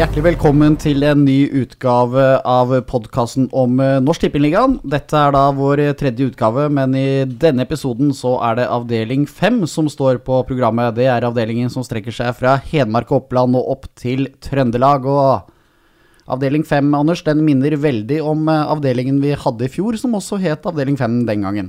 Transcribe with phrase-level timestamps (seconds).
[0.00, 4.78] Hjertelig velkommen til en ny utgave av podkasten om eh, Norsk Tippingligaen.
[4.80, 9.58] Dette er da vår tredje utgave, men i denne episoden så er det avdeling fem
[9.68, 10.94] som står på programmet.
[10.96, 15.04] Det er avdelingen som strekker seg fra Hedmark og Oppland og opp til Trøndelag.
[15.04, 20.16] Og avdeling fem, Anders, den minner veldig om eh, avdelingen vi hadde i fjor, som
[20.16, 21.68] også het avdeling fem den gangen.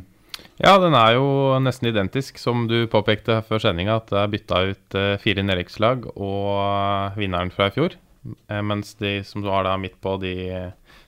[0.61, 1.25] Ja, den er jo
[1.59, 6.07] nesten identisk, som du påpekte før sendinga, at det er bytta ut eh, fire nedrykkslag
[6.13, 7.99] og vinneren fra i fjor.
[8.23, 10.33] Eh, mens de som har da midt på, de,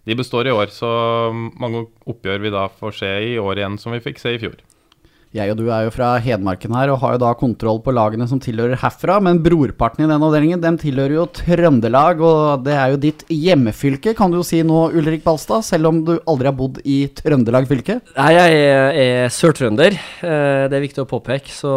[0.03, 0.71] de består i år.
[0.73, 0.89] Så
[1.59, 4.57] mange oppgjør vi da får se i år igjen, som vi fikk se i fjor.
[5.33, 8.27] Jeg og du er jo fra Hedmarken her og har jo da kontroll på lagene
[8.29, 12.93] som tilhører herfra, men brorparten i den avdelingen dem tilhører jo Trøndelag, og det er
[12.93, 16.57] jo ditt hjemmefylke, kan du jo si nå, Ulrik Balstad, selv om du aldri har
[16.59, 17.97] bodd i Trøndelag fylke?
[18.13, 21.49] Nei, jeg er, er sørtrønder, eh, det er viktig å påpeke.
[21.49, 21.73] Så,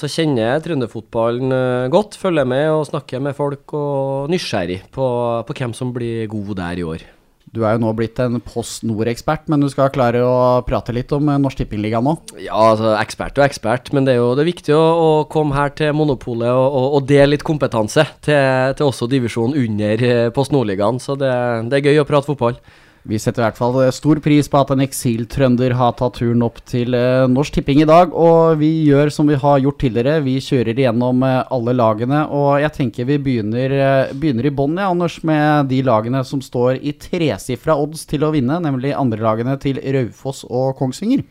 [0.00, 5.12] så kjenner jeg trønderfotballen eh, godt, følger med og snakker med folk og nysgjerrig på,
[5.44, 7.08] på hvem som blir god der i år.
[7.54, 11.12] Du er jo nå blitt en Post Nord-ekspert, men du skal klare å prate litt
[11.16, 12.14] om eh, Norsk Tippingliga nå?
[12.42, 15.56] Ja, altså ekspert og ekspert, men det er jo det er viktig å, å, komme
[15.56, 20.26] her til Monopolet og, og, og dele litt kompetanse til, til også divisjonen under eh,
[20.34, 21.00] Post Nord-ligaen.
[21.02, 21.32] Så det,
[21.72, 22.60] det er gøy å prate fotball.
[23.08, 26.42] Vi setter i hvert fall eh, stor pris på at en eksiltrønder har tatt turen
[26.44, 28.12] opp til eh, Norsk Tipping i dag.
[28.12, 32.26] Og vi gjør som vi har gjort tidligere, vi kjører igjennom eh, alle lagene.
[32.36, 33.72] Og jeg tenker vi begynner,
[34.12, 38.60] begynner i bånn, Anders, med de lagene som står i tresifra odds til å vinne,
[38.60, 41.24] nemlig andrelagene til Raufoss og Kongsvinger.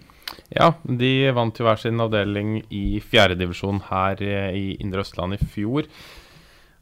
[0.49, 5.85] Ja, de vant jo hver sin avdeling i fjerdedivisjon her i Indre Østland i fjor.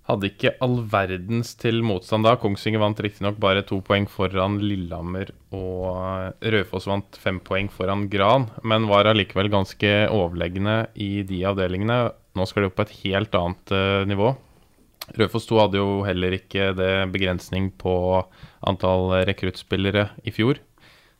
[0.05, 2.35] Hadde ikke all verdens til motstand da.
[2.37, 8.45] Kongsvinger vant riktignok bare to poeng foran Lillehammer, og Raufoss vant fem poeng foran Gran,
[8.61, 11.97] men var allikevel ganske overlegne i de avdelingene.
[12.37, 14.35] Nå skal de opp på et helt annet uh, nivå.
[15.17, 17.95] Raufoss 2 hadde jo heller ikke det begrensning på
[18.65, 20.61] antall rekruttspillere i fjor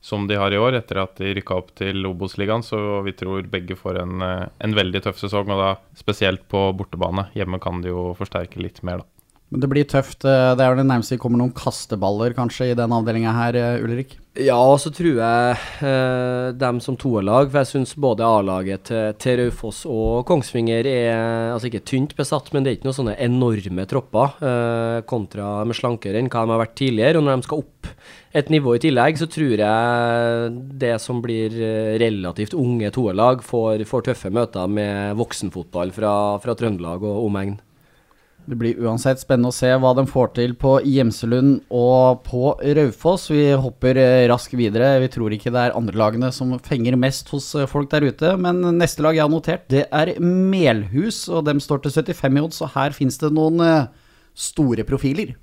[0.06, 2.62] som de har i år, etter at de rykka opp til Obos-ligaen.
[2.62, 2.78] Så
[3.08, 7.32] vi tror begge får en, eh, en, veldig tøff sesong, og da spesielt på bortebane.
[7.34, 9.15] Hjemme kan de jo forsterke litt mer, da.
[9.54, 10.26] Men det blir tøft.
[10.26, 13.58] Eh, det er jo det nærmeste vi kommer noen kasteballer kanskje i den avdelinga her,
[13.60, 14.18] eh, Ulrik?
[14.36, 19.14] Ja, og så tror jeg eh, dem som toerlag, for jeg syns både A-laget til,
[19.22, 23.16] til Raufoss og Kongsvinger er altså ikke tynt besatt, men det er ikke noen sånne
[23.24, 27.22] enorme tropper eh, kontra med slankere enn hva de har vært tidligere.
[27.22, 27.92] Og når de skal opp
[28.36, 30.50] et nivå i tillegg, så tror jeg
[30.84, 36.12] det som blir eh, relativt unge toerlag, får, får tøffe møter med voksenfotball fra,
[36.44, 37.56] fra Trøndelag og omegn.
[38.46, 43.32] Det blir uansett spennende å se hva de får til på Gjemselund og på Raufoss.
[43.34, 44.92] Vi hopper eh, raskt videre.
[45.02, 48.36] Vi tror ikke det er andre lagene som fenger mest hos eh, folk der ute.
[48.42, 52.46] Men neste lag jeg har notert, det er Melhus, og dem står til 75 i
[52.46, 52.62] odds.
[52.62, 53.90] Så her finnes det noen eh,
[54.38, 55.34] store profiler.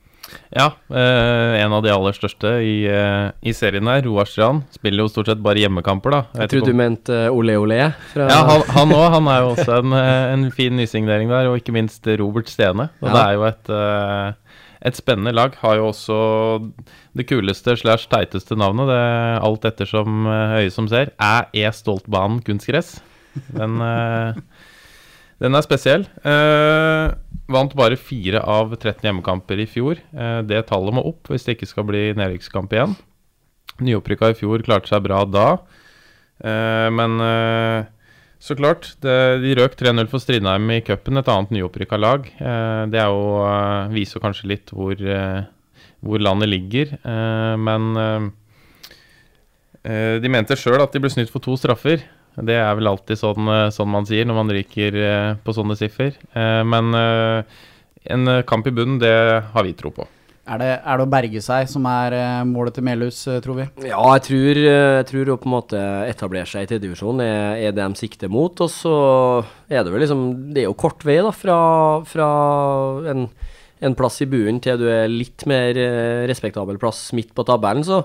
[0.52, 5.04] Ja, eh, en av de aller største i, eh, i serien her, Roar Strand, spiller
[5.04, 6.20] jo stort sett bare hjemmekamper, da.
[6.32, 7.78] Jeg, jeg trodde du mente uh, Ole Ole.
[8.12, 8.28] Fra...
[8.30, 8.42] Ja,
[8.76, 9.06] han òg.
[9.16, 12.90] Han, er jo også en, eh, en fin nysignering der, og ikke minst Robert Stene.
[13.00, 13.14] Og ja.
[13.14, 14.58] det er jo et, eh,
[14.90, 15.56] et spennende lag.
[15.62, 16.18] Har jo også
[17.16, 19.00] det kuleste slash teiteste navnet, det
[19.48, 21.14] alt ettersom øyet som ser.
[21.20, 21.64] Er E.
[21.72, 22.98] Stoltbanen kunstgress?
[23.56, 23.80] Den
[25.42, 26.04] den er spesiell.
[26.22, 27.14] Eh,
[27.52, 29.98] vant bare fire av 13 hjemmekamper i fjor.
[30.14, 32.94] Eh, det tallet må opp hvis det ikke skal bli nedrykkskamp igjen.
[33.82, 35.46] Nyopprykka i fjor klarte seg bra da,
[36.44, 37.88] eh, men eh,
[38.42, 38.92] så klart.
[39.02, 42.28] Det, de røk 3-0 for Strindheim i cupen, et annet nyopprykka lag.
[42.38, 45.02] Eh, det er jo, eh, viser kanskje litt hvor,
[46.02, 46.94] hvor landet ligger,
[47.58, 48.32] men
[49.82, 52.02] de mente sjøl at de ble snytt for to straffer.
[52.40, 55.76] Det er vel alltid sånn, eh, sånn man sier når man ryker eh, på sånne
[55.76, 56.16] siffer.
[56.32, 56.96] Eh, men
[58.02, 59.12] en kamp i bunnen, det
[59.52, 60.08] har vi tro på.
[60.42, 62.16] Er det, er det, å berge seg som er
[62.48, 63.66] målet til Melhus, tror vi?
[63.86, 67.76] Ja, jeg tror, jeg tror å på en måte etablere seg i tredjedivisjon er, er
[67.76, 68.64] det de sikter mot.
[68.64, 68.96] Og så
[69.70, 71.60] er det vel liksom Det er jo kort vei da fra,
[72.10, 72.28] fra
[73.12, 73.28] en
[73.82, 77.84] en plass i buen til du er litt mer eh, respektabel plass midt på tabellen.
[77.86, 78.02] Så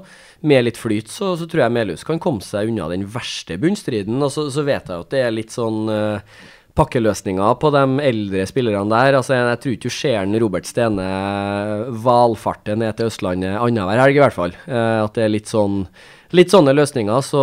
[0.48, 4.20] med litt flyt så, så tror jeg Melhus kan komme seg unna den verste bunnstriden.
[4.24, 6.42] Og så, så vet jeg at det er litt sånn uh,
[6.78, 9.20] pakkeløsninger på de eldre spillerne der.
[9.20, 11.08] Altså, jeg, jeg tror ikke du ser Robert Stene
[12.06, 14.54] valfarte ned til Østlandet annenhver helg, i hvert fall.
[14.68, 15.84] At det er litt sånn
[16.36, 17.42] Litt sånne løsninger, så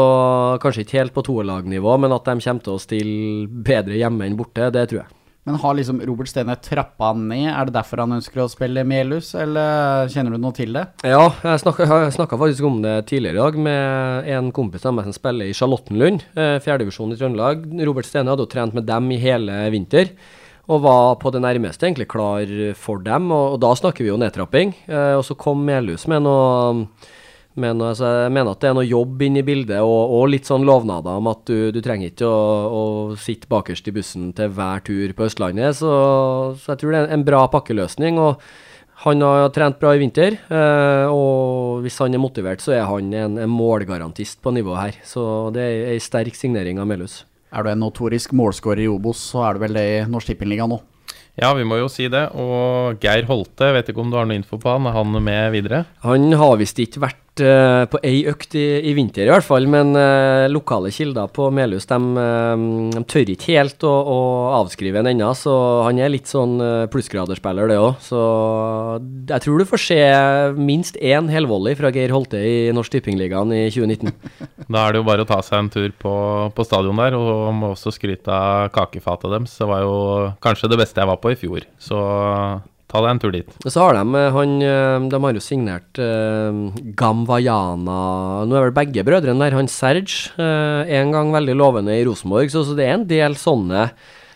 [0.60, 4.36] kanskje ikke helt på toerlagnivå, men at de kommer til å stille bedre hjemme enn
[4.36, 5.23] borte, det tror jeg.
[5.44, 7.50] Men har liksom Robert Stene trappa ned?
[7.52, 10.86] Er det derfor han ønsker å spille Melhus, eller kjenner du noe til det?
[11.04, 15.16] Ja, jeg snakka faktisk om det tidligere i dag med en kompis av meg som
[15.16, 17.68] spiller i Charlottenlund, eh, fjerdedivisjon i Trøndelag.
[17.84, 20.16] Robert Stene hadde jo trent med dem i hele vinter.
[20.64, 22.48] og var på det nærmeste egentlig klar
[22.80, 23.26] for dem.
[23.28, 24.72] Og, og da snakker vi jo nedtrapping.
[24.88, 26.86] Eh, og så kom Melhus med noe
[27.60, 30.48] men altså, jeg mener at det er noe jobb inne i bildet, og, og litt
[30.48, 32.84] sånn lovnader om at du, du trenger ikke å, å,
[33.20, 35.78] sitte bakerst i bussen til hver tur på Østlandet.
[35.78, 35.90] Så,
[36.58, 38.18] så, jeg tror det er en bra pakkeløsning.
[38.18, 38.42] og
[39.04, 43.14] Han har trent bra i vinter, eh, og hvis han er motivert, så er han
[43.14, 44.98] en, en målgarantist på nivået her.
[45.06, 47.22] Så det er ei sterk signering av Melhus.
[47.54, 50.66] Er du en notorisk målskårer i Obos, så er du vel det i Norsk Tippingliga
[50.66, 50.82] nå?
[51.38, 52.28] Ja, vi må jo si det.
[52.38, 54.86] Og Geir Holte, vet ikke om du har noe info på han?
[54.86, 55.84] Er han med videre?
[56.06, 59.66] Han har visst ikke vært uh, på ei økt i, i, vinter, i hvert fall.
[59.70, 62.64] Men uh, lokale kilder på Melhus de, uh,
[62.94, 64.18] de tør ikke helt å, å
[64.60, 65.32] avskrive han ennå.
[65.38, 65.54] Så
[65.86, 66.56] han er litt sånn
[66.92, 67.96] plussgraderspiller, det òg.
[68.04, 68.20] Så
[69.30, 70.00] jeg tror du får se
[70.58, 74.12] minst én helvolley fra Geir Holte i Norsk Tippingligaen i 2019.
[74.74, 76.14] da er det jo bare å ta seg en tur på,
[76.54, 79.58] på stadion der, og må også skryte av kakefatet deres.
[79.58, 79.96] Det var jo
[80.44, 81.66] kanskje det beste jeg var på i fjor.
[81.82, 81.98] Så
[82.94, 83.54] Ta deg en tur dit.
[83.66, 87.96] Så har de eh, han eh, De har jo signert uh, Gamvayana
[88.46, 89.56] Nå er vel begge brødrene der.
[89.58, 92.52] Han Serge, uh, en gang veldig lovende i Rosenborg.
[92.54, 93.88] Så, så det er en del sånne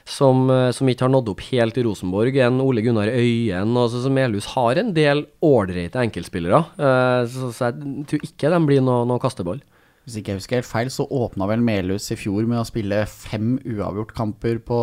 [0.08, 2.38] som, som, ikke har nådd opp helt i Rosenborg.
[2.43, 3.76] En Ole Gunnar Øyen.
[3.76, 6.64] Og så, så Melhus har en del ålreite enkeltspillere.
[6.81, 9.62] Uh, så, så, jeg tror ikke de blir noe, noe kasteball.
[10.08, 13.02] Hvis ikke jeg husker helt feil, så åpna vel Melhus i fjor med å spille
[13.12, 14.78] fem uavgjort-kamper på,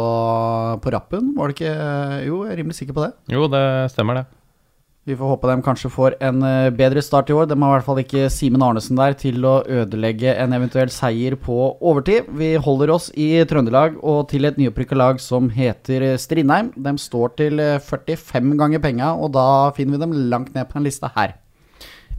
[0.84, 1.32] på, rappen.
[1.34, 1.76] Var det ikke
[2.28, 3.14] Jo, jeg er rimelig sikker på det.
[3.34, 3.64] Jo, det
[3.96, 4.28] stemmer, det.
[5.10, 7.48] Vi får håpe de kanskje får en eh, bedre start i år.
[7.50, 11.38] De har i hvert fall ikke Simen Arnesen der til å ødelegge en eventuell seier
[11.42, 12.30] på overtid.
[12.38, 16.70] Vi holder oss i Trøndelag og til et nyopprykka lag som heter Strindheim.
[16.78, 19.48] De står til 45 ganger penga, og da
[19.78, 21.38] finner vi dem langt ned på en liste her.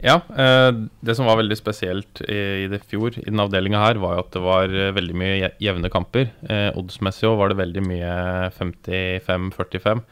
[0.03, 0.71] Ja, eh,
[1.01, 4.31] det som var veldig spesielt i, det fjor, i den avdelinga her, var jo at
[4.35, 6.29] det var eh, veldig mye jevne kamper.
[6.45, 8.13] Eh, oddsmessig òg var det veldig mye
[8.57, 10.05] 55-45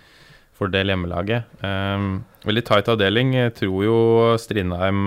[0.56, 1.52] for del hjemmelaget.
[2.48, 3.34] veldig tight avdeling.
[3.36, 3.98] Jeg tror jo
[4.40, 5.04] Strindheim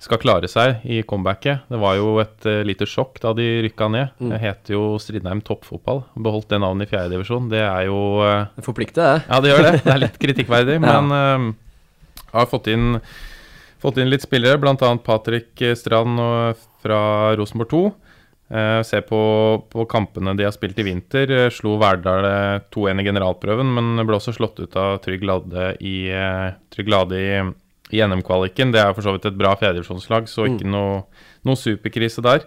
[0.00, 1.66] skal klare seg i comebacket.
[1.68, 4.14] Det var jo et lite sjokk da de rykka ned.
[4.16, 4.30] Mm.
[4.32, 6.00] Det heter jo Strindheim toppfotball.
[6.16, 7.50] Beholdt det navnet i fjerdedivisjon.
[7.52, 8.00] Det er jo
[8.56, 9.28] Det forplikter, det.
[9.28, 9.74] Ja, det gjør det.
[9.84, 10.96] Det er litt kritikkverdig, ja.
[10.96, 13.02] men uh, har fått inn
[13.84, 14.90] Fått inn litt spillere, bl.a.
[15.04, 16.16] Patrick Strand
[16.80, 17.00] fra
[17.36, 17.82] Rosenborg 2.
[18.48, 19.18] Eh, se på,
[19.72, 21.30] på, kampene de har spilt i vinter.
[21.32, 22.26] Eh, slo Verdal
[22.74, 27.20] 2-1 i generalprøven, men ble også slått ut av Trygg Lade i, eh, Trygg Lade
[27.20, 27.40] i,
[27.96, 28.74] i NM-kvaliken.
[28.74, 30.74] Det er for så vidt et bra fjerdedivisjonslag, så ikke mm.
[30.76, 31.00] noe,
[31.48, 32.44] noe, superkrise der.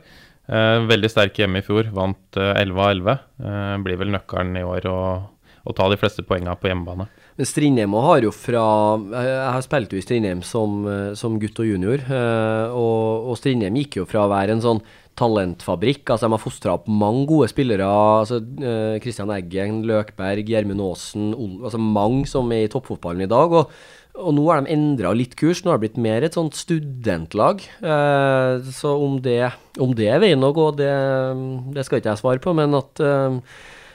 [0.47, 3.17] Eh, veldig sterk hjemme i fjor, vant 11 av 11.
[3.43, 4.99] Eh, blir vel nøkkelen i år å,
[5.67, 7.09] å ta de fleste poengene på hjemmebane.
[7.37, 8.67] Men Strindheim har jo fra
[9.13, 12.01] Jeg har spilt jo i Strindheim som, eh, som gutt og junior.
[12.01, 14.81] Eh, og, og Strindheim gikk jo fra å være en sånn
[15.17, 16.09] talentfabrikk.
[16.09, 17.85] altså De har fostra opp mange gode spillere.
[17.85, 18.41] altså
[19.03, 21.29] Kristian eh, Eggen, Løkberg, Gjermund Aasen.
[21.61, 23.53] altså Mange som er i toppfotballen i dag.
[23.61, 23.71] og
[24.17, 25.59] og nå har de endra litt kurs.
[25.61, 27.59] Nå har det blitt mer et sånt studentlag.
[27.77, 30.89] Så om det, om det er veien å gå, det,
[31.75, 32.55] det, skal ikke jeg svare på.
[32.57, 32.97] Men at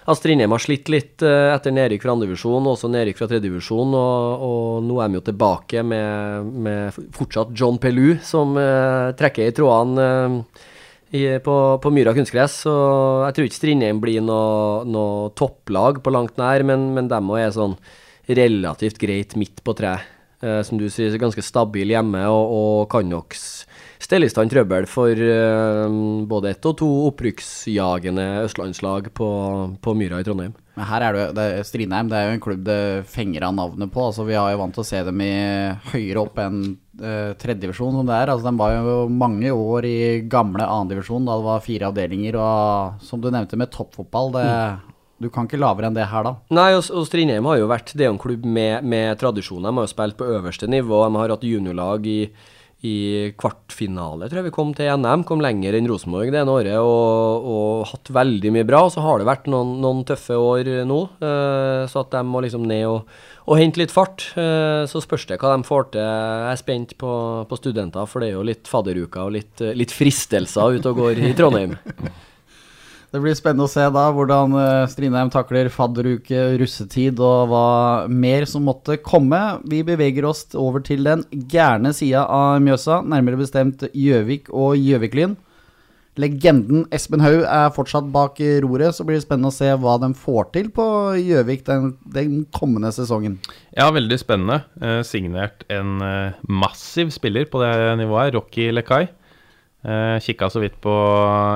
[0.03, 3.95] at Strindheim har slitt litt uh, etter nedrykk fra andredivisjon og også nedrykk fra tredjedivisjon.
[3.99, 9.51] Og, og nå er de jo tilbake med, med fortsatt John Pelu som uh, trekker
[9.51, 10.07] i trådene
[10.43, 12.63] uh, på, på, Myra kunstgress.
[12.65, 12.73] Så
[13.29, 17.45] jeg tror ikke Strindheim blir noe, noe, topplag på langt nær, men, men dem òg
[17.45, 17.77] er sånn
[18.33, 19.97] relativt greit midt på tre.
[20.65, 23.35] som du sier, ganske stabil hjemme og, og kan nok
[24.03, 25.87] stelle i stand trøbbel for uh,
[26.29, 29.29] både ett og to opprykksjagende østlandslag på,
[29.83, 30.55] på, Myra i Trondheim.
[30.77, 32.79] Men her er det, det Strindheim det er jo en klubb det
[33.13, 34.07] fenger av navnet på.
[34.09, 35.35] altså Vi har jo vant til å se dem i
[35.93, 36.63] høyere opp enn
[37.03, 38.33] uh, tredjedivisjon som det er.
[38.33, 39.99] altså De var jo mange år i
[40.33, 42.41] gamle annendivisjon da det var fire avdelinger.
[42.41, 44.89] Og som du nevnte med toppfotball, det, mm.
[45.23, 46.33] Du kan ikke lavere enn det her, da?
[46.51, 49.63] Nei, og, og Strindheim har jo vært Det er en klubb med, med tradisjon.
[49.63, 51.05] De har jo spilt på øverste nivå.
[51.05, 52.19] De har hatt juniorlag i
[52.83, 55.23] i kvartfinale, tror jeg vi kom til NM.
[55.27, 58.81] Kom lenger enn Rosenborg det ene året og, og, hatt veldig mye bra.
[58.89, 62.43] Og Så har det vært noen, noen tøffe år nå, uh, så at de må
[62.43, 63.13] liksom ned og,
[63.47, 64.27] og hente litt fart.
[64.35, 66.03] Uh, så spørs det hva de får til.
[66.03, 67.13] Jeg er spent på,
[67.47, 71.23] på studenter, for det er jo litt fadderuka og litt, litt fristelser ute og går
[71.23, 71.79] i Trondheim.
[73.13, 77.67] Det blir spennende å se da hvordan eh, Strindheim takler fadderuke, russetid og hva
[78.09, 79.41] mer som måtte komme.
[79.69, 85.37] Vi beveger oss over til den gærne sida av Mjøsa, nærmere bestemt Gjøvik og Gjøviklyn.
[86.21, 90.11] Legenden Espen Haug er fortsatt bak roret, så blir det spennende å se hva de
[90.17, 90.85] får til på
[91.21, 93.39] Gjøvik den, den, kommende sesongen.
[93.77, 94.63] Ja, veldig spennende.
[94.81, 99.07] Eh, signert en eh, massiv spiller på det nivået, Rocky Lekai.
[99.83, 100.93] Eh, Kikka så vidt på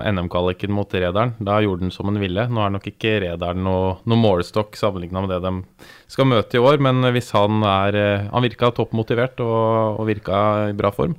[0.02, 1.36] NM-kvaliken mot Rederen.
[1.38, 2.48] Da gjorde den som han ville.
[2.50, 6.62] Nå er nok ikke Rederen noe, noe målestokk sammenligna med det de skal møte i
[6.62, 10.40] år, men hvis han er eh, Han virka toppmotivert og, og virka
[10.72, 11.14] i bra form.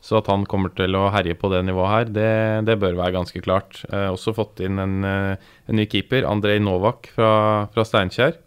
[0.00, 2.30] Så at han kommer til å herje på det nivået her, det,
[2.66, 3.82] det bør være ganske klart.
[3.92, 7.32] Eh, også fått inn en, eh, en ny keeper, Andrej Novak fra,
[7.74, 8.40] fra Steinkjer.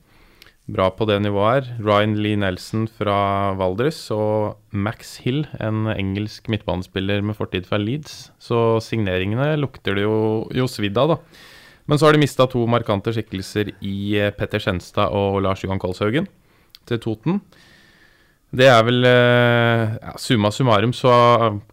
[0.71, 1.65] Bra på det nivået her.
[1.83, 8.31] Ryan Lee Nelson fra Valdres og Max Hill, en engelsk midtbanespiller med fortid fra Leeds.
[8.39, 11.51] Så signeringene lukter det jo, jo svidd av, da.
[11.91, 15.81] Men så har de mista to markante skikkelser i eh, Petter Skjenstad og Lars Johan
[15.83, 16.31] Kolshaugen
[16.87, 17.41] til Toten.
[18.53, 21.11] Det er vel eh, ja, summa summarum så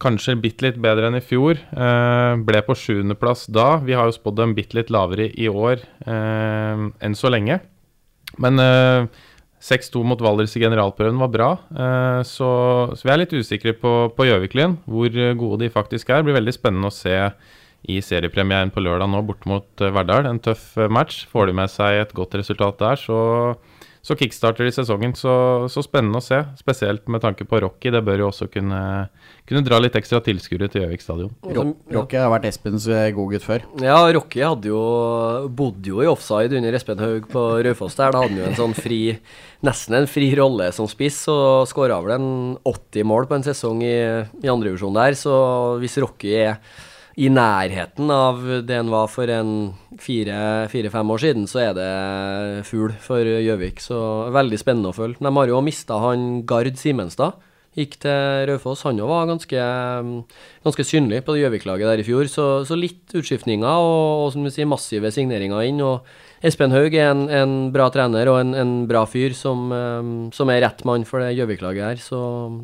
[0.03, 1.61] kanskje bitte litt bedre enn i fjor.
[1.61, 3.77] Eh, ble på sjuendeplass da.
[3.87, 7.61] Vi har jo spådd dem bitte litt lavere i år eh, enn så lenge.
[8.39, 9.07] Men eh,
[9.61, 11.51] 6-2 mot Valdres i generalprøven var bra.
[11.75, 12.51] Eh, så,
[12.95, 14.79] så, vi er litt usikre på, Gjøvik-Lyn.
[14.87, 16.21] hvor gode de faktisk er.
[16.21, 17.17] Det blir veldig spennende å se
[17.89, 20.29] i seriepremieren på lørdag nå bort mot eh, Verdal.
[20.31, 21.25] En tøff match.
[21.33, 23.21] Får de med seg et godt resultat der, så
[24.03, 25.13] så kickstarter de sesongen.
[25.19, 25.33] Så,
[25.73, 27.93] så, spennende å se, spesielt med tanke på Rocky.
[27.93, 28.81] Det bør jo også kunne,
[29.49, 31.35] kunne dra litt ekstra tilskuere til Gjøvik stadion.
[31.93, 33.67] Rocky har vært Espens eh, godgutt før.
[33.85, 34.83] Ja, Rocky hadde jo,
[35.53, 38.15] bodde jo i offside under Espen Haug på Raufoss der.
[38.15, 39.03] Da hadde han jo en sånn fri,
[39.67, 42.31] nesten en fri rolle som spiss, og skåra vel en
[42.65, 43.99] 80 mål på en sesong i,
[44.41, 45.19] i andrevisjon der.
[45.19, 45.35] Så
[45.83, 46.57] hvis Rocky er
[47.21, 49.53] i nærheten av det en var for en
[50.01, 51.91] fire-fem år siden, så er det
[52.69, 53.83] fugl for Gjøvik.
[53.85, 53.99] Så
[54.33, 55.21] veldig spennende å følge.
[55.21, 57.37] De har jo mista han Gard Simenstad.
[57.77, 58.83] Gikk til Raufoss.
[58.89, 59.67] Han var ganske,
[60.65, 62.27] ganske synlig på Gjøvik-laget der i fjor.
[62.33, 65.85] Så, så litt utskiftninger og, og, som sier, massive signeringer inn.
[65.85, 66.09] og
[66.43, 69.69] Espen Haug er en, en bra trener og en, en bra fyr som,
[70.33, 72.01] som, er rett mann for det Gjøvik-laget her.
[72.01, 72.19] Så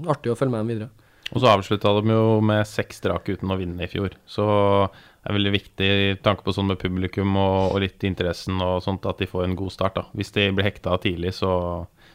[0.08, 0.94] artig å følge med dem videre.
[1.34, 4.14] Og så avslutta de jo med seks strake uten å vinne i fjor.
[4.30, 8.60] Så det er veldig viktig i tanke på sånn med publikum og, og, litt interessen
[8.62, 9.98] og sånt, at de får en god start.
[9.98, 10.04] da.
[10.14, 11.50] Hvis de blir hekta tidlig, så,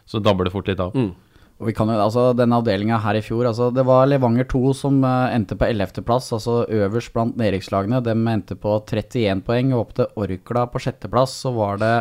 [0.08, 0.96] så dabber det fort litt av.
[0.96, 1.12] Mm.
[1.62, 4.62] Og vi kan jo, altså Denne avdelinga her i fjor, altså det var Levanger 2
[4.80, 8.00] som uh, endte på 11.-plass, altså øverst blant nedrykkslagene.
[8.02, 11.94] De endte på 31 poeng, og opp til Orkla på 6.-plass så var det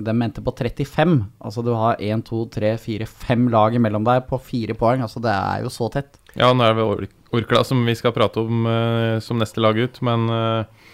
[0.00, 1.18] De endte på 35.
[1.44, 5.04] Altså du har 1, 2, 3, 4, 5 lag imellom deg på 4 poeng.
[5.04, 6.16] Altså det er jo så tett.
[6.32, 10.00] Ja, nå er det Orkla som vi skal prate om uh, som neste lag ut,
[10.00, 10.88] men uh,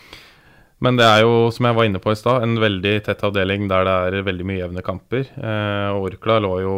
[0.83, 3.69] men det er jo, som jeg var inne på i stad, en veldig tett avdeling
[3.71, 5.29] der det er veldig mye jevne kamper.
[5.39, 6.75] Eh, Orkla lå jo,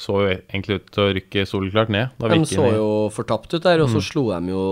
[0.00, 2.14] så jo egentlig ut til å rykke soleklart ned.
[2.22, 4.06] de så jo fortapt ut der, og så mm.
[4.08, 4.64] slo de jo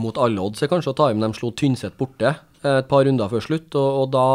[0.00, 1.26] mot alle odds kanskje å ta dem.
[1.26, 4.28] De slo Tynset borte eh, et par runder før slutt, og, og da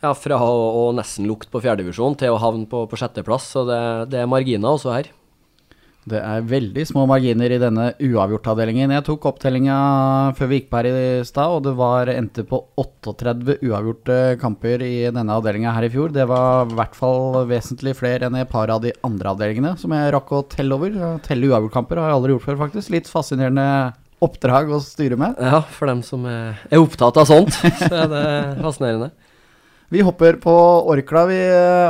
[0.00, 3.52] ja, fra å, å nesten lukte på fjerdedivisjon til å havne på, på sjetteplass.
[3.54, 3.80] Så det,
[4.12, 5.12] det er marginer også her.
[6.08, 8.92] Det er veldig små marginer i denne uavgjortavdelingen.
[8.96, 9.76] Jeg tok opptellinga
[10.38, 14.80] før vi gikk på her i stad, og det var endte på 38 uavgjorte kamper
[14.86, 16.14] i denne avdelinga her i fjor.
[16.16, 19.92] Det var i hvert fall vesentlig flere enn et par av de andre avdelingene som
[19.94, 20.96] jeg rakk å telle over.
[21.26, 22.94] Telle uavgjortkamper har jeg aldri gjort før, faktisk.
[22.96, 23.66] Litt fascinerende
[24.24, 25.36] oppdrag å styre med.
[25.40, 28.24] Ja, for dem som er opptatt av sånt, så er det
[28.64, 29.12] fascinerende.
[29.90, 30.52] Vi hopper på
[30.86, 31.36] Orkla, vi,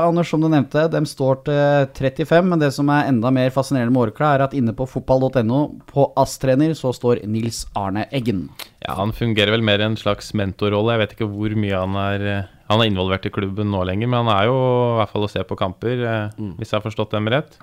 [0.01, 0.87] Anders, som du nevnte.
[0.89, 4.55] De står til 35, men det som er enda mer fascinerende med Orkla, er at
[4.57, 8.47] inne på fotball.no, på ASS-trener, så står Nils Arne Eggen.
[8.81, 10.95] Ja, han fungerer vel mer i en slags mentorrolle.
[10.97, 12.25] Jeg vet ikke hvor mye han er
[12.71, 15.31] Han er involvert i klubben nå lenger, men han er jo i hvert fall å
[15.35, 16.53] se på kamper, eh, mm.
[16.57, 17.59] hvis jeg har forstått dem rett.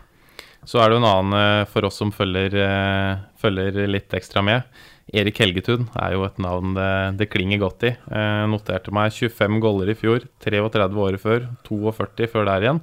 [0.67, 4.45] Så er det jo en annen eh, for oss som følger, eh, følger litt ekstra
[4.45, 4.67] med.
[5.15, 6.89] Erik Helgetun er jo et navn det,
[7.21, 7.93] det klinger godt i.
[7.95, 12.81] Eh, noterte meg 25 goller i fjor, 33 året før, 42 før der igjen.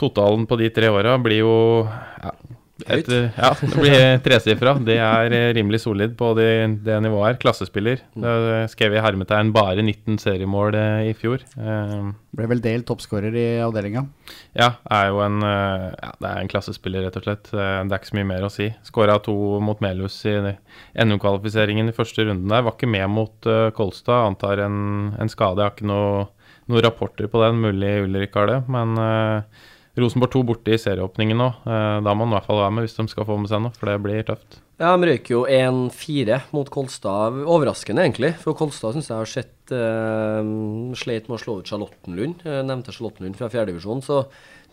[0.00, 1.54] Totalen på de tre åra blir jo
[1.86, 2.32] ja,
[2.82, 4.72] et, ja, det blir tresifra.
[4.82, 6.48] Det er eh, rimelig solid på det,
[6.82, 7.36] det nivået her.
[7.44, 8.00] Klassespiller.
[8.18, 11.44] Det skrev i hermetegn bare 19 seriemål eh, i fjor.
[11.54, 14.02] Uh, Ble vel delt toppskårer i avdelinga?
[14.58, 17.52] Ja, er jo en, ja, det er en klassespiller, rett og slett.
[17.52, 18.66] Det er ikke så mye mer å si.
[18.86, 22.64] Skåra to mot Melhus i NM-kvalifiseringen i første runden der.
[22.66, 24.32] Var ikke med mot Kolstad.
[24.32, 24.80] Antar en,
[25.14, 25.62] en, skade.
[25.62, 27.62] Jeg har ikke noen rapporter på den.
[27.62, 28.58] Mulig Ulrik har det.
[28.66, 29.62] Men uh,
[29.94, 31.48] Rosenborg 2 borte i serieåpningen nå.
[31.70, 33.62] Eh, da må man i hvert fall være med hvis de skal få med seg
[33.62, 34.58] noe, for det blir tøft.
[34.82, 37.38] Ja, De røyker jo 1-4 mot Kolstad.
[37.46, 38.32] Overraskende, egentlig.
[38.42, 40.42] For Kolstad syns jeg har sett uh,
[40.98, 42.42] sleit med å slå ut Charlottenlund.
[42.42, 44.02] Jeg nevnte Charlottenlund fra fjerdedivisjon.
[44.02, 44.24] Så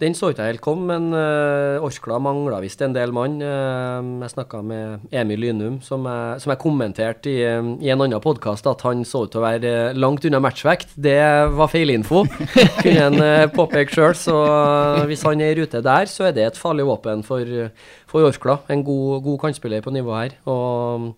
[0.02, 3.38] den så ikke jeg helt komme, men uh, Orkla mangla visst en del mann.
[3.42, 8.24] Uh, jeg snakka med Emil Lynum, som jeg, som jeg kommenterte i, i, en annen
[8.24, 10.96] podkast at han så ut til å være langt unna matchvekt.
[10.98, 11.20] Det
[11.54, 12.24] var feilinfo,
[12.84, 14.18] kunne han uh, påpeke sjøl.
[14.18, 14.38] Så
[15.10, 17.70] hvis han er i rute der, så er det et farlig våpen for,
[18.10, 18.62] for Orkla.
[18.74, 20.40] En god, god kantspiller på nivå her.
[20.50, 21.12] Og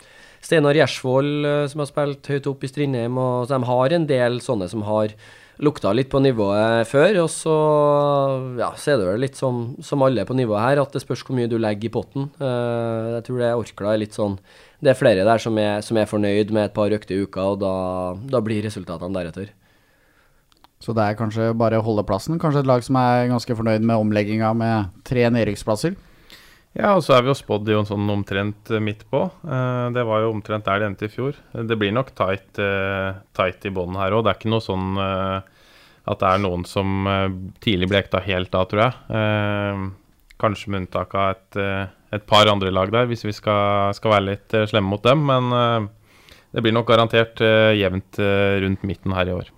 [0.43, 3.15] Steinar Gjersvold, som har spilt høyt opp i Strindheim.
[3.15, 5.15] Og, de har en del sånne som har
[5.61, 7.23] lukta litt på nivået før.
[7.23, 7.55] Og så,
[8.59, 11.25] ja, så er det vel litt som, som alle på nivået her, at det spørs
[11.25, 12.29] hvor mye du legger i potten.
[12.41, 14.37] Uh, jeg tror det Orkla er litt sånn
[14.83, 17.61] Det er flere der som er, som er fornøyd med et par økte uker, og
[17.61, 17.75] da,
[18.33, 19.53] da blir resultatene deretter.
[20.83, 22.39] Så det er kanskje bare å holde plassen?
[22.41, 25.95] Kanskje et lag som er ganske fornøyd med omlegginga med tre nedrykksplasser?
[26.73, 29.27] Ja, og så er vi jo spådd jo sånn omtrent midt på.
[29.45, 31.37] Eh, det var jo omtrent der det endte i fjor.
[31.53, 34.23] Det blir nok tight, eh, tight i bånn her òg.
[34.25, 35.51] Det er ikke noe sånn eh,
[36.09, 37.05] at det er noen som
[37.63, 39.85] tidlig ble ekta helt av, tror jeg.
[40.41, 41.59] Kanskje med unntak av et,
[42.17, 45.23] et, par andre lag der, hvis vi skal, skal være litt slemme mot dem.
[45.29, 45.87] Men
[46.51, 49.53] det blir nok garantert jevnt rundt midten her i år.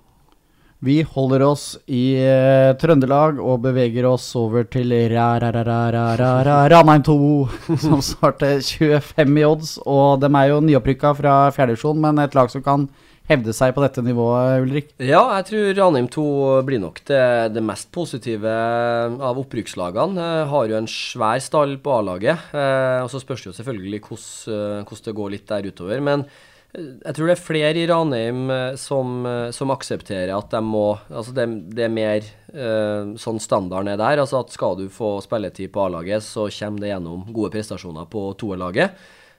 [0.84, 7.16] Vi holder oss i uh, Trøndelag og beveger oss over til Ranheim 2,
[7.86, 9.78] som starter 25 i odds.
[9.88, 12.90] Og de er jo nyopprykka fra fjerdedivisjon, men et lag som kan
[13.30, 14.92] hevde seg på dette nivået, Ulrik?
[15.00, 16.26] Ja, jeg tror Ranheim 2
[16.68, 17.24] blir nok det,
[17.56, 20.20] det mest positive av opprykkslagene.
[20.20, 22.52] Uh, har jo en svær stall på A-laget.
[22.52, 26.04] Uh, og så spørs det jo selvfølgelig hvordan det går litt der utover.
[26.04, 26.28] men
[26.76, 30.86] jeg tror det er flere i Ranheim eh, som, eh, som aksepterer at de må
[31.10, 34.22] Altså det, det er mer uh, sånn standarden er der.
[34.22, 38.28] Altså at skal du få spilletid på A-laget, så kommer det gjennom gode prestasjoner på
[38.40, 38.96] toerlaget.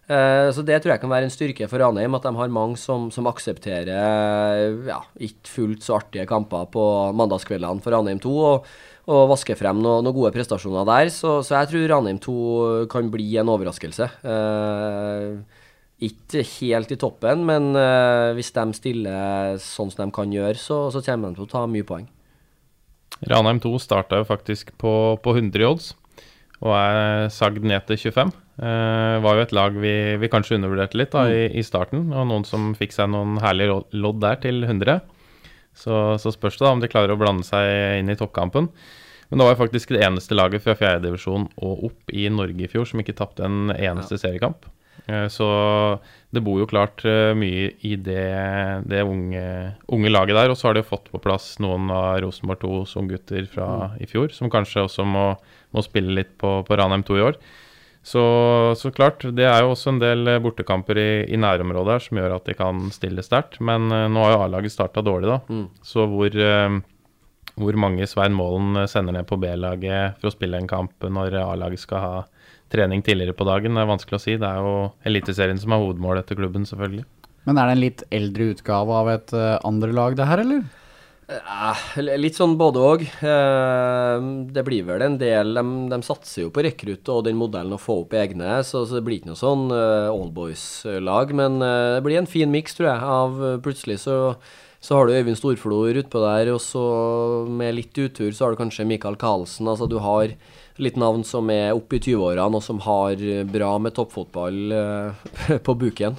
[0.07, 2.78] Uh, så det tror jeg kan være en styrke for Ranheim, at de har mange
[2.81, 6.85] som, som aksepterer ja, ikke fullt så artige kamper på
[7.19, 8.37] mandagskveldene for Ranheim 2.
[8.50, 8.76] og
[9.07, 11.12] og vaske frem noen, noen gode prestasjoner der.
[11.14, 12.33] Så, så, jeg tror Ranheim 2
[12.90, 14.09] kan bli en overraskelse.
[14.26, 15.62] Uh,
[15.97, 20.87] ikke helt i toppen, men uh, hvis de stiller sånn som de kan gjøre, så,
[20.93, 22.09] så kommer de til å ta mye poeng.
[23.31, 24.93] Ranheim 2 starta jo faktisk på,
[25.25, 25.95] på 100 odds
[26.65, 28.33] og er sagd ned til 25.
[28.57, 31.33] Uh, var jo et lag vi, vi kanskje undervurderte litt da, mm.
[31.33, 35.03] i, i, starten, og noen som fikk seg noen herlige lodd der til 100.
[35.76, 38.71] Så, så spørs det da om de klarer å blande seg inn i toppkampen.
[39.28, 42.71] Men det var jo faktisk det eneste laget fra fjerdedivisjon og opp i Norge i
[42.71, 44.23] fjor som ikke tapte en eneste ja.
[44.23, 44.69] seriekamp.
[45.06, 45.49] Eh, så
[46.35, 48.30] det bor jo klart eh, mye i det,
[48.89, 49.45] det unge,
[49.93, 50.52] unge, laget der.
[50.52, 54.00] Og så har de fått på plass noen av Rosenborg 2s unggutter fra mm.
[54.02, 55.28] i fjor, som kanskje også må,
[55.76, 57.39] må spille litt på, på Ranheim 2 i år.
[58.06, 58.23] Så,
[58.78, 62.37] så, klart, det er jo også en del bortekamper i, i nærområdet her som gjør
[62.37, 63.59] at de kan stille sterkt.
[63.59, 65.41] Men nå har jo A-laget starta dårlig, da.
[65.50, 65.65] Mm.
[65.82, 66.39] Så hvor,
[67.59, 71.82] hvor mange Svein Målen sender ned på B-laget for å spille en kamp når A-laget
[71.82, 72.15] skal ha
[72.73, 73.76] trening tidligere på dagen.
[73.76, 74.39] Det er vanskelig å si.
[74.41, 74.73] Det er jo
[75.07, 77.07] Eliteserien som er hovedmålet etter klubben, selvfølgelig.
[77.47, 80.67] Men er det en litt eldre utgave av et uh, andre lag, det her, eller?
[81.26, 81.87] Eh,
[82.21, 83.00] litt sånn både òg.
[83.02, 87.75] Eh, det blir vel en del De, de satser jo på rekrutt og den modellen
[87.75, 91.35] å få opp egne, så, så det blir ikke noe sånn eh, oldboys-lag.
[91.35, 93.11] Men uh, det blir en fin miks, tror jeg.
[93.17, 94.21] Av plutselig så,
[94.79, 96.85] så har du Øyvind Storflor utpå der, og så
[97.50, 99.67] med litt utur så har du kanskje Mikael Karlsen.
[99.67, 100.31] Altså du har
[100.82, 105.76] litt navn som er oppe i 20-årene, og som har bra med toppfotball uh, på
[105.80, 106.19] buken.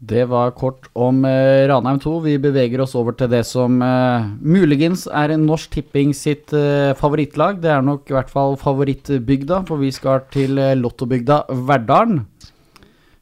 [0.00, 2.12] Det var kort om eh, Ranheim 2.
[2.24, 7.60] Vi beveger oss over til det som eh, muligens er Norsk Tipping sitt eh, favorittlag.
[7.60, 12.24] Det er nok i hvert fall favorittbygda, for vi skal til lottobygda Verdalen.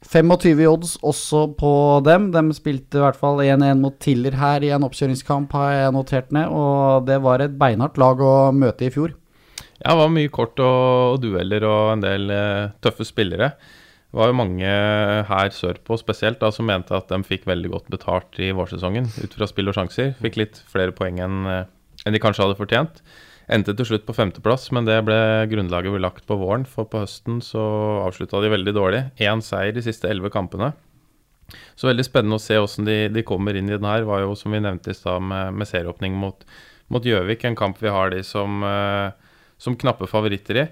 [0.07, 1.73] 25 odds også på
[2.07, 2.31] dem.
[2.31, 6.31] De spilte i hvert fall 1-1 mot Tiller her i en oppkjøringskamp, har jeg notert
[6.31, 6.47] ned.
[6.47, 9.18] Og det var et beinhardt lag å møte i fjor.
[9.79, 13.53] Ja, det var mye kort og, og dueller og en del eh, tøffe spillere.
[14.09, 14.69] Det var jo mange
[15.29, 19.35] her sørpå spesielt da, som mente at de fikk veldig godt betalt i vårsesongen ut
[19.37, 20.15] fra spill og sjanser.
[20.17, 21.59] Fikk litt flere poeng enn uh,
[22.07, 23.03] en de kanskje hadde fortjent.
[23.53, 25.19] Endte til slutt på femteplass, men det ble
[25.51, 26.65] grunnlaget ble lagt på våren.
[26.69, 27.61] For på høsten så
[28.03, 29.03] avslutta de veldig dårlig.
[29.21, 30.71] Én seier de siste elleve kampene.
[31.77, 34.05] Så veldig spennende å se hvordan de, de, kommer inn i den her.
[34.09, 37.45] Var jo, som vi nevnte i stad, med, med serieåpning mot Gjøvik.
[37.45, 39.09] En kamp vi har de som uh,
[39.59, 40.69] som knappe favoritter i.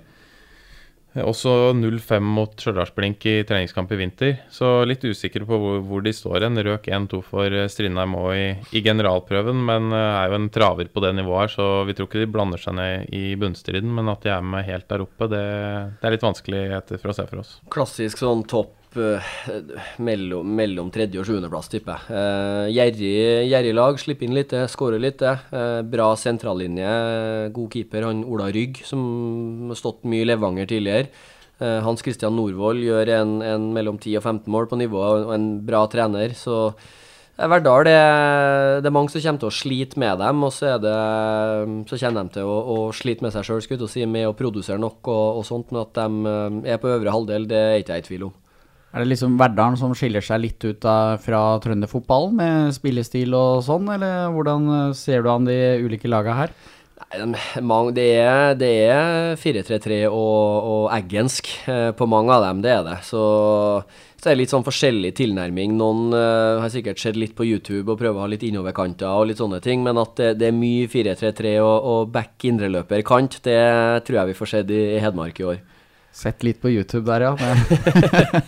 [1.24, 4.34] Også 0-5 mot Stjørdalsblink i treningskamp i vinter.
[4.54, 6.60] Så litt usikker på hvor, hvor de står hen.
[6.68, 10.92] Røk 1-2 for eh, Strindheim òg i, i, generalprøven, men eh, er jo en traver
[10.94, 13.94] på det nivået her, så vi tror ikke de blander seg ned i bunnstriden.
[13.98, 15.44] Men at de er med helt der oppe, det,
[15.98, 17.56] det er litt vanskelig etter for å se for oss.
[17.74, 19.32] Klassisk sånn topp uh,
[20.00, 22.08] mellom, mellom tredje- og sjuendeplass, tipper jeg.
[22.08, 25.24] Uh, gjerrig, lag, slipper inn litt, skårer litt.
[25.24, 26.92] Uh, bra sentrallinje,
[27.56, 28.08] god keeper.
[28.08, 29.02] Han Ola Rygg, som
[29.72, 31.12] har stått mye i Levanger tidligere.
[31.58, 35.48] Hans Christian Norvoll gjør en, en, mellom 10 og 15 mål på nivå, og en
[35.66, 36.36] bra trener.
[36.38, 36.68] Så
[37.38, 37.96] Verdal, det,
[38.82, 40.94] det, er mange som kommer til å slite med dem, og så, det,
[41.90, 45.10] så kommer de til å, å slite med seg sjøl, si, med å produsere nok
[45.10, 45.74] og, og, sånt.
[45.74, 48.38] Men at de er på øvre halvdel, det er ikke jeg i tvil om.
[48.98, 53.62] Er det liksom Verdalen som skiller seg litt ut av, fra trønderfotballen med spillestil og
[53.68, 56.56] sånn, eller hvordan eh, ser du an de ulike laga her?
[57.14, 62.74] Nei, det er, det er 4-3-3 og, og eggensk eh, på mange av dem, det
[62.74, 62.98] er det.
[63.06, 63.22] Så,
[64.18, 65.78] så er det litt sånn forskjellig tilnærming.
[65.78, 69.30] Noen uh, har sikkert sett litt på YouTube og prøver å ha litt innoverkanter og
[69.30, 73.62] litt sånne ting, men at det, det er mye 4-3-3 og, og back indreløperkant, det
[74.10, 75.66] tror jeg vi får sett i, i Hedmark i år.
[76.18, 77.34] Sett litt på YouTube der, ja.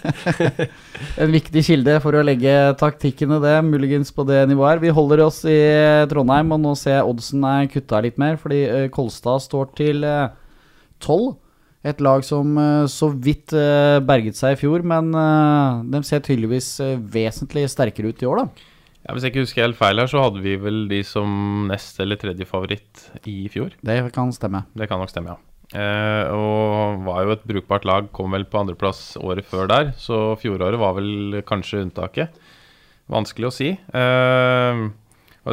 [1.21, 4.81] En viktig kilde for å legge taktikkene, det, muligens på det nivået her.
[4.81, 5.59] Vi holder oss i
[6.09, 10.07] Trondheim, og nå ser jeg oddsen er kutta litt mer, fordi eh, Kolstad står til
[11.03, 11.35] tolv.
[11.87, 16.25] Et lag som eh, så vidt eh, berget seg i fjor, men eh, de ser
[16.25, 18.73] tydeligvis eh, vesentlig sterkere ut i år, da.
[19.05, 22.01] Ja, hvis jeg ikke husker helt feil her, så hadde vi vel de som nest
[22.03, 23.71] eller tredje favoritt i fjor.
[23.85, 24.65] Det kan stemme.
[24.75, 25.48] Det kan nok stemme, ja.
[25.69, 30.33] Eh, og var jo et brukbart lag, kom vel på andreplass året før der, så
[30.41, 32.39] fjoråret var vel kanskje unntaket.
[33.09, 33.69] Vanskelig å si.
[33.77, 34.81] Eh,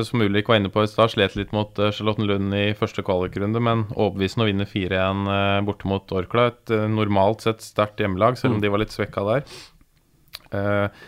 [0.04, 3.62] som Ulrik var inne på i stad, slet litt mot eh, Charlottenlund i første kvalikrunde,
[3.62, 6.48] men overbevisende å vinne 4-1 eh, borte mot Orkla.
[6.52, 9.46] Et normalt sett sterkt hjemmelag, selv om de var litt svekka der.
[10.56, 11.04] Eh,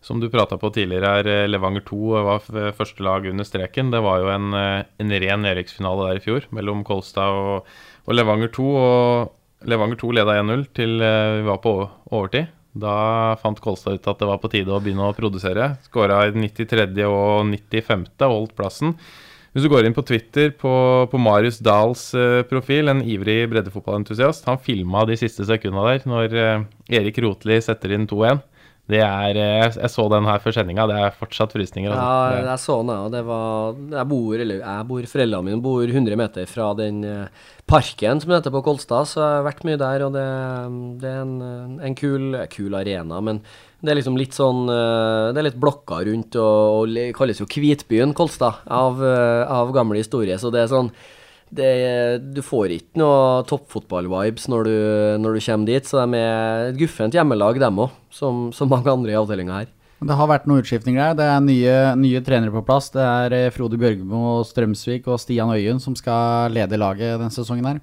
[0.00, 3.90] som du prata på tidligere her, Levanger 2 var første lag under streken.
[3.92, 7.68] Det var jo en, en ren nedrykksfinale der i fjor, mellom Kolstad og,
[8.06, 8.70] og Levanger 2.
[8.80, 11.74] Og Levanger 2 leda 1-0 til eh, vi var på
[12.10, 12.52] overtid.
[12.80, 15.74] Da fant Kolstad ut at det var på tide å begynne å produsere.
[15.88, 16.86] Skåra i 93.
[17.08, 18.06] og 95.
[18.28, 18.94] og holdt plassen.
[19.50, 20.72] Hvis du går inn på Twitter på,
[21.10, 26.36] på Marius Dahls eh, profil, en ivrig breddefotballentusiast, han filma de siste sekundene der når
[26.38, 26.68] eh,
[27.00, 28.44] Erik Rotli setter inn 2-1.
[28.90, 31.92] Det er, eh, jeg, så den her før sendinga, det er fortsatt frysninger.
[31.94, 32.34] Altså.
[32.34, 33.08] Ja, jeg så den, ja.
[33.12, 37.46] Det var Jeg bor, eller jeg bor, foreldrene mine bor 100 meter fra den eh,
[37.70, 40.26] parken som heter på Kolstad, så jeg har vært mye der, og det,
[41.04, 43.20] det er en, en kul, kul arena.
[43.22, 43.42] Men
[43.80, 47.48] det er liksom litt sånn eh, Det er litt blokker rundt, og, og kalles jo
[47.50, 50.90] Kvitbyen Kolstad av, av gamle historie, så det er sånn
[51.50, 51.72] det,
[52.34, 54.70] du får ikke noe toppfotball-vibes når,
[55.22, 58.90] når du kommer dit, så de er et guffent hjemmelag, dem òg, som, som mange
[58.92, 59.70] andre i avdelinga her.
[60.00, 61.16] Det har vært noen utskiftninger her.
[61.18, 62.88] Det er nye, nye trenere på plass.
[62.94, 67.68] Det er eh, Frode Bjørgmo Strømsvik og Stian Øyen som skal lede laget denne sesongen
[67.68, 67.82] her.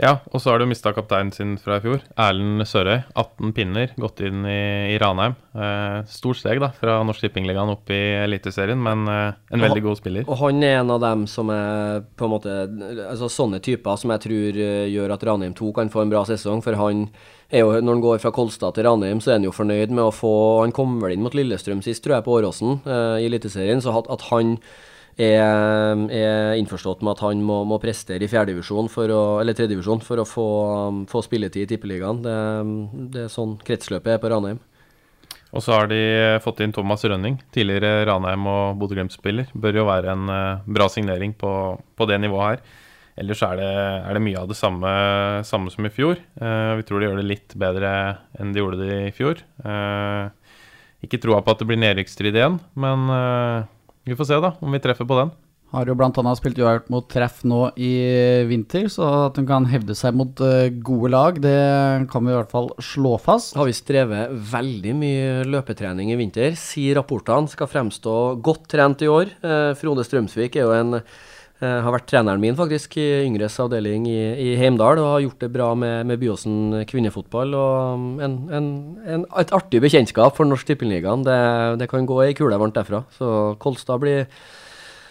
[0.00, 2.00] Ja, og så har du mista kapteinen sin fra i fjor.
[2.16, 3.02] Erlend Sørøy.
[3.20, 5.34] 18 pinner, gått inn i, i Ranheim.
[5.52, 9.82] Eh, stort steg da, fra Norsk Tippingligaen opp i Eliteserien, men eh, en Og- veldig
[9.84, 10.24] god spiller.
[10.30, 12.56] Og han er en av dem som er på en måte
[13.10, 16.24] Altså sånne typer som jeg tror eh, gjør at Ranheim 2 kan få en bra
[16.24, 16.62] sesong.
[16.64, 17.04] For han
[17.52, 20.06] er jo, når han går fra Kolstad til Ranheim, så er han jo fornøyd med
[20.06, 20.32] å få
[20.62, 23.84] Han kom vel inn mot Lillestrøm sist, tror jeg, på Åråsen eh, i Eliteserien.
[23.84, 24.56] Så at, at han
[25.20, 30.26] er, er innforstått med at han må, må prestere i fjerdedivisjon, eller tredjedivisjon, for å
[30.28, 30.48] få,
[31.10, 32.22] få spilletid i Tippeligaen.
[32.24, 32.36] Det,
[33.14, 34.60] det er sånn kretsløpet er på Ranheim.
[35.50, 36.02] Og så har de
[36.44, 39.50] fått inn Thomas Rønning, tidligere Ranheim og Bodø-Glimt-spiller.
[39.58, 41.52] Bør jo være en eh, bra signering på,
[41.98, 42.78] på det nivået her.
[43.20, 43.70] Ellers er det,
[44.06, 44.90] er det mye av det samme,
[45.44, 46.20] samme som i fjor.
[46.40, 47.90] Eh, vi tror de gjør det litt bedre
[48.38, 49.42] enn de gjorde det i fjor.
[49.66, 50.54] Eh,
[51.04, 53.68] ikke troa på at det blir nedrykksstrid igjen, men eh,
[54.04, 55.32] vi får se da om vi treffer på den.
[55.70, 56.10] Har jo bl.a.
[56.34, 57.92] spilt uavgjort mot treff nå i
[58.48, 62.34] vinter, så at hun kan hevde seg mot eh, gode lag, det kan vi i
[62.34, 63.54] hvert fall slå fast.
[63.54, 67.46] har vi strevet veldig mye løpetrening i vinter, sier rapportene.
[67.52, 69.30] Skal fremstå godt trent i år.
[69.46, 70.98] Eh, Frode Strømsvik er jo en
[71.62, 75.44] eh, har vært treneren min faktisk i yngres avdeling i, i Heimdal og har gjort
[75.44, 77.54] det bra med, med Byåsen kvinnefotball.
[77.56, 78.70] og um, en, en,
[79.04, 81.24] en, Et artig bekjentskap for Norsk Tippeligaen.
[81.26, 81.38] Det,
[81.80, 83.04] det kan gå ei kule varmt derfra.
[83.16, 84.26] Så Kolstad blir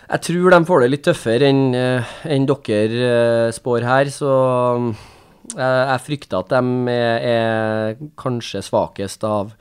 [0.09, 4.33] Jeg tror de får det litt tøffere enn en dere eh, spår her, så
[4.77, 4.93] um,
[5.55, 9.53] jeg, jeg frykter at de er, er kanskje svakest av,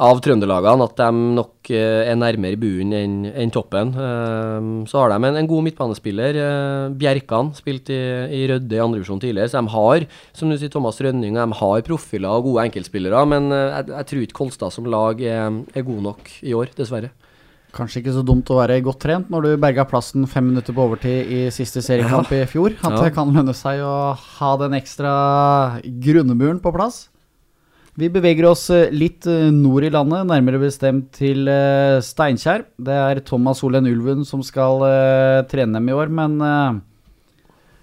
[0.00, 0.86] av trønderlagene.
[0.88, 3.92] At de nok eh, er nærmere buen enn enn toppen.
[3.92, 6.38] Eh, så har de en, en god midtbanespiller.
[6.40, 10.72] eh, Bjerkan spilte i, i Rødde i andrevisjon tidligere, så de har som du sier,
[10.72, 13.22] Thomas Rønning, de har profiler og gode enkeltspillere.
[13.28, 16.72] Men eh, jeg, jeg tror ikke Kolstad som lag er, er god nok i år,
[16.80, 17.12] dessverre.
[17.70, 20.88] Kanskje ikke så dumt å være godt trent når du berga plassen fem minutter på
[20.88, 22.74] overtid i siste seriekamp i fjor.
[22.82, 23.04] At Ja.
[23.04, 25.12] det kan lønne seg å ha den ekstra
[26.02, 27.04] grunnmuren på plass.
[28.00, 32.64] Vi beveger oss eh, litt eh, nord i landet, nærmere bestemt til eh, Steinkjer.
[32.80, 34.80] Det er Thomas Olen Ulven som skal
[35.50, 36.38] trene dem i år, men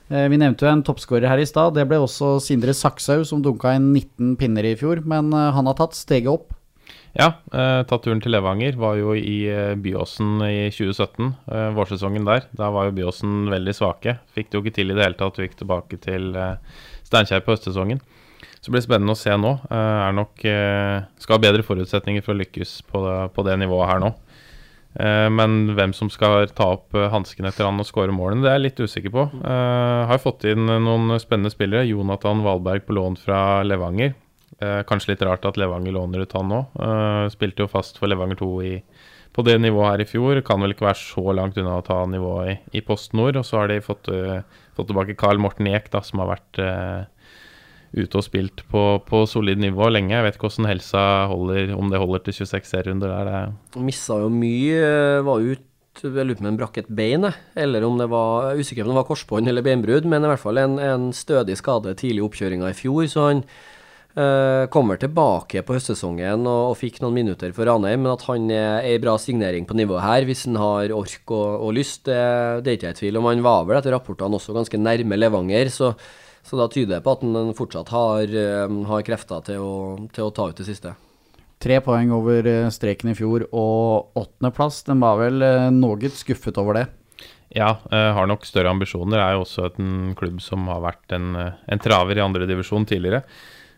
[0.07, 1.75] vi nevnte jo en toppskårer her i stad.
[1.75, 5.77] Det ble også Sindre Sakshaug, som dunka inn 19 pinner i fjor, men han har
[5.77, 6.55] tatt steget opp.
[7.17, 8.77] Ja, eh, tatt turen til Levanger.
[8.77, 9.37] Var jo i
[9.81, 12.45] Byåsen i 2017, eh, vårsesongen der.
[12.55, 14.19] Da var jo Byåsen veldig svake.
[14.35, 16.57] Fikk det jo ikke til i det hele tatt, Vi gikk tilbake til eh,
[17.03, 18.01] Steinkjer på høstsesongen.
[18.67, 19.53] Så blir det spennende å se nå.
[19.71, 23.53] Eh, er nok, eh, skal ha bedre forutsetninger for å lykkes på det, på det
[23.61, 24.09] nivået her nå.
[24.99, 28.57] Eh, men hvem som skal ta opp hansken etter han og skåre målene, det er
[28.57, 29.23] jeg litt usikker på.
[29.39, 31.87] Eh, har fått inn noen spennende spillere.
[31.87, 34.17] Jonathan Valberg på lån fra Levanger.
[34.59, 36.59] Kanskje litt rart at Levanger låner ut han nå.
[37.29, 38.71] Spilte jo fast for Levanger 2 i,
[39.31, 40.39] på det nivået her i fjor.
[40.41, 43.37] Kan vel ikke være så langt unna å ta nivået i, i Post Nord.
[43.37, 44.09] Og så har de fått,
[44.73, 46.59] fått tilbake Carl Morten Eek, da, som har vært
[47.95, 50.15] ute og spilt på, på, solid nivå lenge.
[50.15, 53.55] Jeg vet ikke hvordan helsa holder, om det holder til 26 serierunder der.
[53.79, 55.65] Missa jo mye, eh, var ute
[55.97, 57.25] jeg lurer på om han brakk et bein,
[57.57, 60.43] eller om det var er usikker om det var korsbånd eller beinbrudd, men i hvert
[60.43, 63.07] fall en, en stødig skade tidlig i oppkjøringa i fjor.
[63.09, 63.41] Så han
[64.13, 68.45] øh, kommer tilbake på høstsesongen og, og, fikk noen minutter for Ranheim, men at han
[68.53, 72.21] er ei bra signering på nivået her, hvis han har ork og, og lyst, det,
[72.61, 73.31] det er ikke jeg i tvil om.
[73.31, 75.95] Han var vel etter rapportene også ganske nærme Levanger, så
[76.47, 79.73] så da tyder det på at han fortsatt har, eh, har krefter til å,
[80.15, 80.93] til å, ta ut det siste.
[81.59, 84.85] Tre poeng over eh, streken i fjor og åttendeplass.
[84.87, 86.85] Den var vel eh, noe skuffet over det?
[87.55, 89.21] Ja, har nok større ambisjoner.
[89.23, 93.21] Er jo også en klubb som har vært en, en traver i andredivisjon tidligere.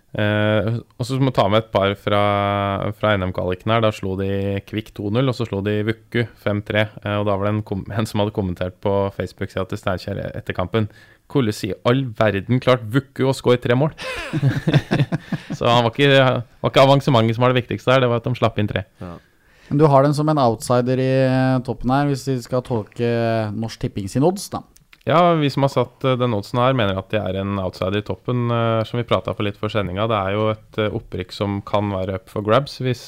[0.09, 2.21] Eh, og så må vi ta med et par fra,
[2.97, 3.83] fra NM-kvaliken her.
[3.85, 6.85] Da slo de Kvikk 2-0, og så slo de Vukku 5-3.
[7.03, 7.63] Eh, og da var det en,
[7.99, 10.89] en, som hadde kommentert på Facebook-sida til Steinkjer etter kampen.
[11.29, 13.93] Hvordan i all verden klart Vukku å skåre tre mål?
[15.57, 16.25] så han var ikke,
[16.63, 18.87] var ikke avansementet som var det viktigste her, det var at de slapp inn tre.
[19.03, 19.17] Ja.
[19.69, 21.11] Du har den som en outsider i
[21.61, 23.05] toppen her, hvis vi skal tolke
[23.53, 24.63] Norsk Tipping sin odds, da.
[25.09, 27.97] Ja, vi som har satt uh, den oddsen her, mener at de er en outsider
[27.97, 28.45] i toppen.
[28.53, 31.59] Uh, som vi prata for litt for sendinga, det er jo et uh, opprykk som
[31.65, 33.07] kan være up for grabs hvis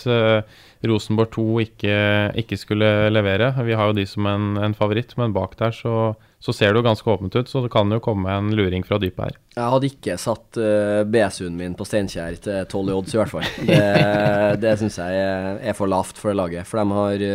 [0.81, 1.95] Rosenborg 2 ikke,
[2.41, 3.51] ikke, skulle levere.
[3.67, 6.81] Vi har jo de som en, en favoritt, men bak der så, så, ser det
[6.81, 7.51] jo ganske åpent ut.
[7.51, 9.37] Så det kan jo komme en luring fra dypet her.
[9.59, 13.35] Jeg hadde ikke satt uh, BSU-en min på Steinkjer til 12 i odds, i hvert
[13.35, 13.51] fall.
[13.69, 13.83] Det,
[14.63, 16.65] det syns jeg er, for lavt for laget.
[16.65, 17.27] For de har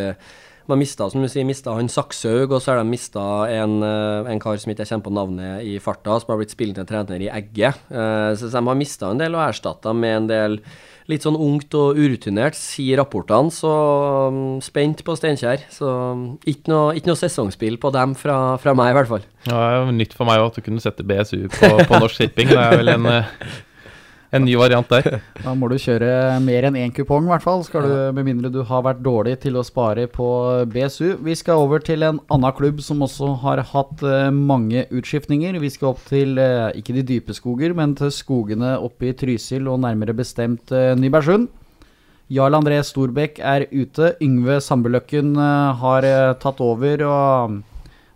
[0.72, 4.33] de mista, som du sier, mista han Sakshaug, og så har de mista en, eh,
[4.33, 7.22] en, kar som ikke jeg kjenner på navnet i farta, som har blitt spillende trener
[7.22, 7.72] i Egge.
[7.90, 10.61] Uh, så de har mista en del og erstatta med en del
[11.11, 13.52] litt sånn ungt og urutinert, sier rapportene.
[13.55, 13.70] Så
[14.33, 15.62] um, spent på Steinkjer.
[15.72, 19.26] Så um, ikke noe, ikke noe sesongspill på dem fra, fra, meg, i hvert fall.
[19.46, 22.02] Ja, det er jo nytt for meg òg at du kunne sette BSU på, på
[22.02, 22.50] Norsk Shipping.
[22.50, 23.37] Det er vel en uh,
[24.37, 25.20] en ny variant der.
[25.46, 27.62] Da må du kjøre mer enn én kupong, i hvert fall.
[27.66, 30.29] Skal du, med mindre du har vært dårlig til å spare på
[30.72, 31.18] BSU.
[31.27, 35.59] Vi skal over til en annen klubb som også har hatt uh, mange utskiftninger.
[35.62, 39.68] Vi skal opp til uh, ikke de dype skoger, men til skogene oppe i Trysil,
[39.70, 41.49] og nærmere bestemt uh, Nybergsund.
[42.33, 44.16] Jarl André Storbekk er ute.
[44.25, 46.07] Yngve Sambeløkken har
[46.42, 47.05] tatt over.
[47.07, 47.61] og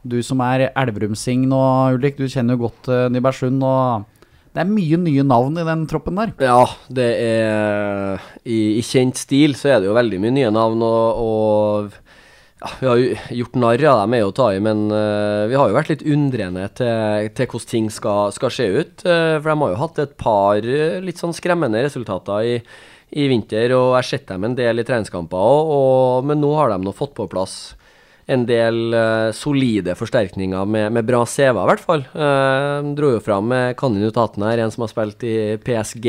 [0.03, 1.61] du som er elverumsing nå,
[1.95, 3.63] Ulrik, du kjenner jo godt Nybergsund.
[3.63, 4.10] og
[4.51, 6.33] det er mye nye navn i den troppen der.
[6.43, 10.83] Ja, det er I, i kjent stil så er det jo veldig mye nye navn,
[10.83, 11.93] og, og
[12.61, 15.47] ja, vi har jo gjort narr av dem, er jo å ta i, men uh,
[15.49, 19.05] vi har jo vært litt undrende til, til hvordan ting skal, skal se ut.
[19.07, 22.59] Uh, for de har jo hatt et par uh, litt sånn skremmende resultater i,
[23.23, 26.75] i vinter, og jeg har sett dem en del i treningskamper òg, men nå har
[26.75, 27.61] de nå fått på plass
[28.31, 32.07] en del uh, solide forsterkninger med, med bra CV, i hvert fall.
[32.15, 36.09] Uh, dro jo fram med kandidaten her, en som har spilt i PSG.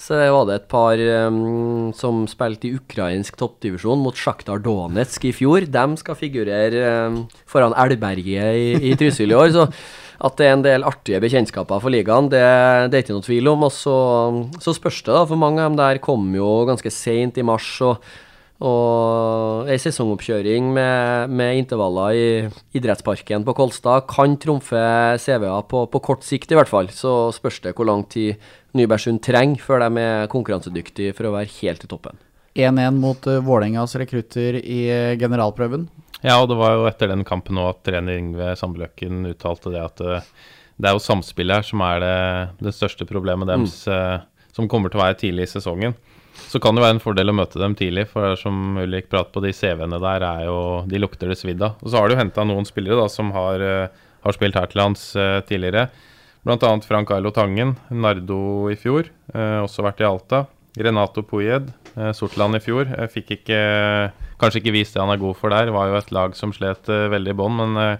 [0.00, 5.34] Så var det et par um, som spilte i ukrainsk toppdivisjon mot Sjaktar Donetsk i
[5.36, 5.66] fjor.
[5.68, 9.52] De skal figurere um, foran Elberget i, i Trysil i år.
[9.52, 9.66] Så
[10.20, 12.40] at det er en del artige bekjentskaper for ligaen, det,
[12.92, 13.68] det er ikke noe tvil om.
[13.68, 13.98] Og så,
[14.60, 17.68] så spørs det, da, for mange av dem der kom jo ganske seint i mars.
[17.84, 18.04] og
[18.60, 22.24] og ei sesongoppkjøring med, med, intervaller i
[22.76, 24.82] idrettsparken på Kolstad kan trumfe
[25.22, 26.90] CV-er på, på, kort sikt, i hvert fall.
[26.92, 28.36] Så spørs det hvor lang tid
[28.76, 32.20] Nybergsund trenger før de er konkurransedyktige for å være helt i toppen.
[32.58, 35.88] 1-1 mot uh, Vålerengas rekrutter i uh, generalprøven.
[36.20, 39.80] Ja, og det var jo etter den kampen òg at trener Yngve Sandbløken uttalte det
[39.80, 40.28] at uh,
[40.76, 42.16] det er jo samspillet her som er det,
[42.66, 44.46] det største problemet deres, mm.
[44.56, 45.96] som kommer til å være tidlig i sesongen.
[46.48, 49.42] Så kan det være en fordel å møte dem tidlig, for som Ulrik prater på,
[49.44, 51.80] de CV-ene der er jo De lukter det svidd av.
[51.82, 54.82] Og så har du henta noen spillere da som har, uh, har spilt her til
[54.82, 55.88] lands uh, tidligere.
[56.46, 56.72] Bl.a.
[56.86, 60.44] Frank Ailo Tangen, Nardo i fjor, uh, også vært i Alta.
[60.80, 61.66] Renato Pujed,
[62.14, 62.86] Sortland i fjor.
[63.10, 63.56] Fikk ikke,
[64.38, 65.72] kanskje ikke vist det han er god for der.
[65.74, 67.96] Var jo et lag som slet veldig i bånn, men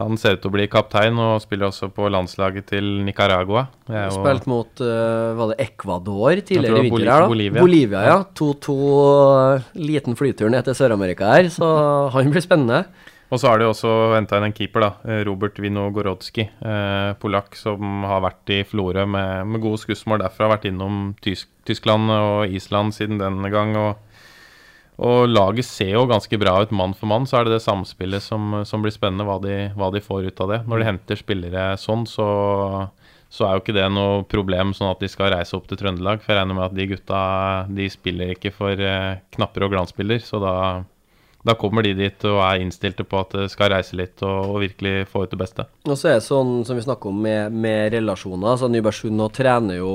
[0.00, 3.66] han ser ut til å bli kaptein og spiller også på landslaget til Nicaragua.
[4.14, 7.30] Spilt mot uh, var det Ecuador tidligere i vinter her, da?
[7.30, 7.60] Bolivia.
[7.60, 8.18] Bolivia ja.
[8.40, 11.70] 2-2, uh, liten flytur ned til Sør-Amerika her, så
[12.16, 12.84] han blir spennende.
[13.30, 14.90] Og så har de også henta inn en keeper, da.
[15.06, 16.48] eh, Robert Winogorodski.
[16.50, 20.50] Eh, polakk som har vært i Florø med, med gode skussmål derfra.
[20.50, 23.76] Vært innom Tysk, Tyskland og Island siden denne gang.
[23.78, 24.09] Og,
[25.00, 27.24] og laget ser jo ganske bra ut mann for mann.
[27.28, 30.42] Så er det det samspillet som, som blir spennende, hva de, hva de får ut
[30.44, 30.58] av det.
[30.68, 32.26] Når de henter spillere sånn, så,
[33.32, 36.20] så er jo ikke det noe problem sånn at de skal reise opp til Trøndelag.
[36.20, 37.20] For jeg regner med at de gutta
[37.80, 40.20] de spiller ikke for eh, knapper og glansbilder.
[40.26, 40.54] Så da
[41.46, 44.58] da kommer de dit og er innstilte på at det skal reise litt og, og
[44.60, 45.64] virkelig få ut det beste.
[45.88, 48.58] Og så er det sånn som vi snakker om med, med relasjoner.
[48.60, 49.94] så Nybergsund nå trener jo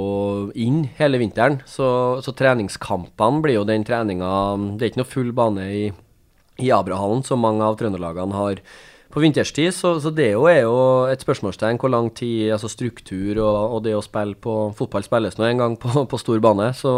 [0.58, 1.60] inn hele vinteren.
[1.70, 1.88] Så,
[2.26, 4.32] så treningskampene blir jo den treninga
[4.74, 5.86] Det er ikke noe full bane i,
[6.66, 8.66] i Abrahallen, som mange av trøndelagene har
[9.14, 9.70] på vinterstid.
[9.78, 10.76] Så, så det jo er jo
[11.14, 15.38] et spørsmålstegn hvor lang tid altså struktur og, og det å spille på Fotball spilles
[15.38, 16.74] nå en gang på, på stor bane.
[16.74, 16.92] Så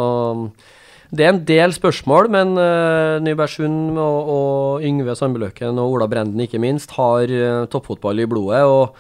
[1.08, 6.44] det er en del spørsmål, men uh, Nybergsund og, og Yngve Sandbeløken og Ola Brenden
[6.44, 8.98] ikke minst har uh, toppfotball i blodet og,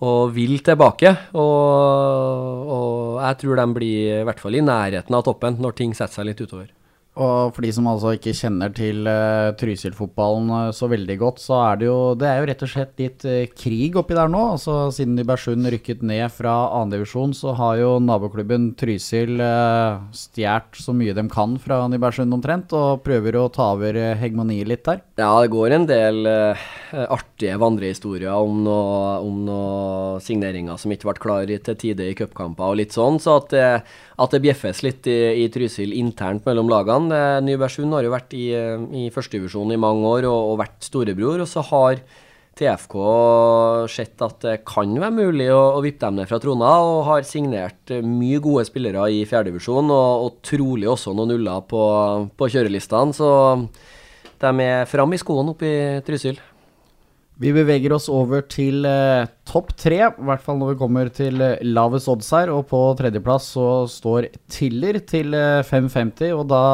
[0.00, 1.12] og vil tilbake.
[1.36, 5.92] Og, og, jeg tror de blir i hvert fall i nærheten av toppen når ting
[5.96, 6.70] setter seg litt utover.
[7.18, 11.56] Og for de som altså ikke kjenner til uh, Trysil-fotballen uh, så veldig godt, så
[11.64, 14.42] er det jo Det er jo rett og slett litt uh, krig oppi der nå.
[14.54, 20.94] Altså Siden Nybergsund rykket ned fra andredivisjon, så har jo naboklubben Trysil uh, stjålet så
[20.96, 25.02] mye de kan fra Nybergsund omtrent, og prøver å ta over hegemoniet litt der.
[25.18, 26.30] Ja, det går en del
[26.92, 32.80] artige vandrehistorier om noen noe signeringer som ikke ble klare til tide i cupkamper og
[32.80, 33.66] litt sånn, så at det
[34.20, 37.40] at det bjeffes litt i, i Trysil internt mellom lagene.
[37.44, 41.40] Nybergsund har jo vært i, i førstedivisjon i mange år og, og, vært storebror.
[41.40, 42.02] Og så har
[42.60, 42.96] TFK
[43.88, 47.24] sett at det kan være mulig å, å vippe dem ned fra trona, og har
[47.28, 51.82] signert mye gode spillere i fjerdedivisjon, og, og trolig også noen nuller på,
[52.36, 53.16] på kjørelistene.
[53.16, 53.30] Så
[54.40, 56.40] de er fram i skoene oppe i Trysil.
[57.40, 61.40] Vi beveger oss over til eh, topp tre, i hvert fall når vi kommer til
[61.40, 62.52] eh, lavest odds her.
[62.52, 66.34] Og på tredjeplass så står Tiller til eh, 5,50.
[66.36, 66.64] Og da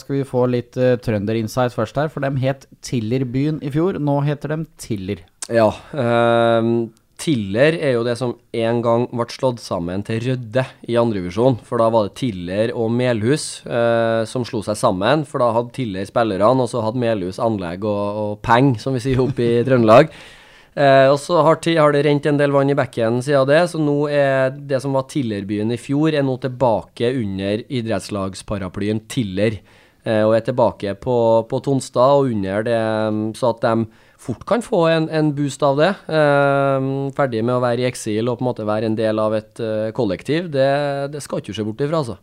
[0.00, 4.00] skal vi få litt eh, trønderinsight først her, for de het Tillerbyen i fjor.
[4.00, 5.20] Nå heter de Tiller.
[5.52, 5.68] Ja.
[5.92, 6.72] Eh,
[7.20, 11.60] Tiller er jo det som en gang ble slått sammen til Rødde i andrevisjon.
[11.64, 15.22] For da var det Tiller og Melhus eh, som slo seg sammen.
[15.28, 19.04] For da hadde Tiller spillerne, og så hadde Melhus anlegg og, og penger, som vi
[19.04, 20.10] sier oppe i Trøndelag.
[20.74, 23.78] Eh, og så har, har, det rent en del vann i bekken siden det, så
[23.78, 29.60] nå er det som var Tillerbyen i fjor, er nå tilbake under idrettslagsparaplyen Tiller.
[30.04, 32.80] Eh, og er tilbake på, på Tonstad og under det,
[33.38, 35.92] så at de fort kan få en, en boost av det.
[36.08, 39.36] Eh, ferdig med å være i eksil og på en måte være en del av
[39.36, 40.70] et uh, kollektiv, det,
[41.12, 42.20] det, skal ikke se bort ifra, altså.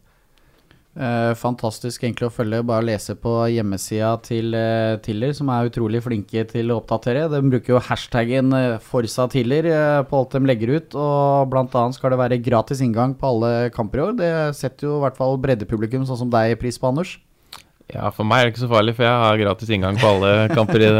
[0.91, 2.65] Eh, fantastisk egentlig å følge.
[2.67, 7.29] Bare lese på hjemmesida til uh, Tiller, som er utrolig flinke til å oppdatere.
[7.31, 10.99] De bruker jo hashtaggen uh, Forsa Tiller uh, på alt de legger ut.
[10.99, 11.85] Og bl.a.
[11.95, 14.17] skal det være gratis inngang på alle kamper i år.
[14.19, 17.15] Det setter jo i hvert fall breddepublikum sånn som deg pris på, Anders.
[17.91, 20.31] Ja, for meg er det ikke så farlig, for jeg har gratis inngang på alle
[20.55, 20.91] kamper i,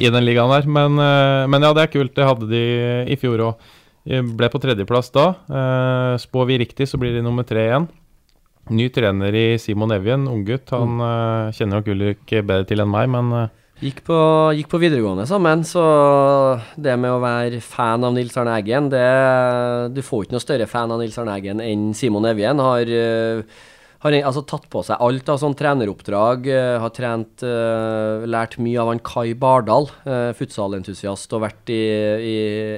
[0.00, 0.68] i den ligaen her.
[0.78, 2.14] Men, eh, men, ja, det er kult.
[2.16, 2.64] Det hadde de
[3.12, 3.68] i fjor òg.
[4.08, 5.24] Ble på tredjeplass da.
[5.52, 7.88] Uh, spår vi riktig, så blir de nummer tre igjen.
[8.72, 10.72] Ny trener i Simon Evjen, unggutt.
[10.72, 11.56] Han mm.
[11.56, 14.14] kjenner nok Ulrik bedre til enn meg, men Gikk på,
[14.58, 15.82] gikk på, videregående sammen, så
[16.74, 19.04] det med å være fan av Nils Arne Eggen det,
[19.94, 22.58] Du får ikke noe større fan av Nils Arne Eggen enn Simon Evjen.
[22.58, 23.60] Har uh,
[24.04, 26.46] har altså, tatt på seg alt av sånn treneroppdrag.
[26.46, 31.80] Uh, har trent uh, Lært mye av han Kai Bardal, uh, futsalentusiast, og vært i,
[32.22, 32.36] i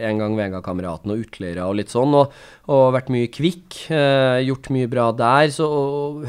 [0.09, 2.17] en gang Vega-kameraten og utleiere og litt sånn.
[2.17, 2.33] Og,
[2.71, 3.91] og vært mye kvikk.
[4.47, 5.51] gjort mye bra der.
[5.53, 5.67] Så,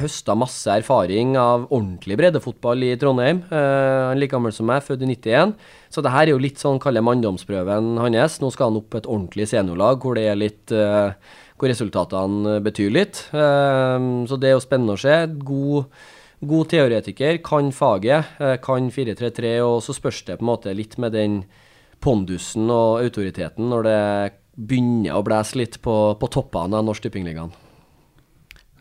[0.02, 3.44] høsta masse erfaring av ordentlig breddefotball i Trondheim.
[3.52, 5.54] han er like gammel som meg, født i 91.
[5.94, 8.40] Så det her er jo litt sånn, kaller manndomsprøven hans.
[8.42, 10.74] Nå skal han opp et ordentlig seniorlag hvor det er litt
[11.62, 13.28] hvor resultatene betyr litt.
[13.38, 15.14] Ehm, så det er jo spennende å se.
[15.46, 15.92] God,
[16.42, 20.98] god teoretiker, kan faget, eh, kan 4-3-3, og så spørs det på en måte litt
[20.98, 21.44] med den
[22.02, 24.00] pondusen og autoriteten når det
[24.58, 27.54] begynner å blæse litt på, på toppene av Norsk Tippingligaen.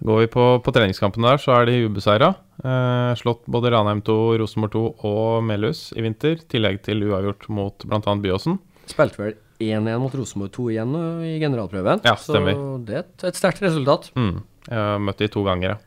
[0.01, 2.33] Går vi på, på treningskampen der, så er de ubeseira.
[2.65, 6.41] Eh, slått både Ranheim 2, Rosenborg 2 og Melhus i vinter.
[6.49, 8.17] tillegg til uavgjort mot bl.a.
[8.25, 8.57] Byåsen.
[8.89, 10.97] Spilte vel 1-1 mot Rosenborg 2 igjen
[11.29, 12.03] i generalprøven.
[12.09, 12.57] Ja, stemmer.
[12.57, 14.11] Så det er et, et sterkt resultat.
[14.17, 14.41] Mm.
[14.67, 15.79] Jeg har møtt de to ganger, ja.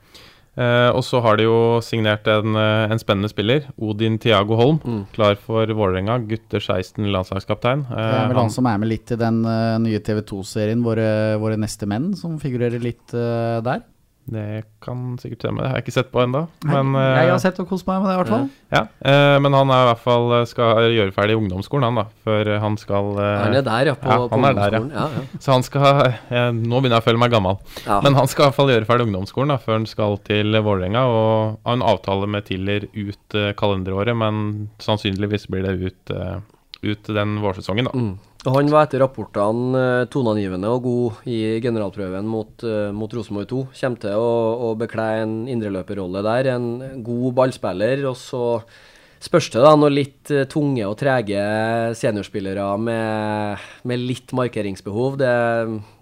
[0.54, 4.80] Eh, og så har de jo signert en, eh, en spennende spiller, Odin Tiago Holm.
[4.86, 5.06] Mm.
[5.16, 7.82] Klar for Vålerenga, gutter 16, landslagskaptein.
[7.90, 10.22] Eh, det er vel han, han som er med litt i den uh, nye TV
[10.22, 13.82] 2-serien våre, våre, neste menn, som figurerer litt uh, der?
[14.24, 15.60] Det kan sikkert stemme.
[15.64, 16.46] Det har jeg ikke sett på ennå.
[16.64, 18.46] Jeg har eh, sett og kost meg med det, i hvert fall.
[18.72, 22.06] ja, eh, men han er i hvert fall eh, skal gjøre ferdig ungdomsskolen, han da.
[22.24, 23.98] Før han skal eh, Han er der, ja.
[24.00, 24.82] På, ja, på han er der, ja.
[24.86, 25.20] ungdomsskolen.
[25.20, 25.44] ja, ja.
[25.44, 27.60] Så han skal eh, Nå begynner jeg å føle meg gammel.
[27.84, 28.00] ja.
[28.06, 31.04] Men han skal i hvert fall gjøre ferdig ungdomsskolen da, før han skal til Vålerenga.
[31.12, 36.38] Og har en avtale med Tiller ut eh, kalenderåret, men sannsynligvis blir det ut, eh,
[36.88, 37.94] ut den vårsesongen, da.
[38.00, 38.14] Mm.
[38.44, 43.60] Han var etter rapportene eh, toneangivende og god i generalprøven mot, uh, mot Rosenborg 2.
[43.80, 44.34] Kommer til å,
[44.68, 46.50] å bekle en indreløperrolle der.
[46.58, 46.66] En
[47.08, 48.04] god ballspiller.
[48.10, 48.44] Og så
[49.24, 51.40] spørs det da når litt eh, tunge og trege
[51.96, 55.16] seniorspillere med, med litt markeringsbehov.
[55.22, 55.36] Det,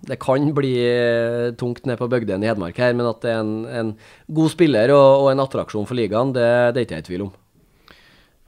[0.10, 3.44] det kan bli eh, tungt ned på bygdene i Hedmark her, men at det er
[3.44, 3.94] en, en
[4.34, 7.28] god spiller og, og en attraksjon for ligaen, det, det er ikke jeg i tvil
[7.30, 7.38] om.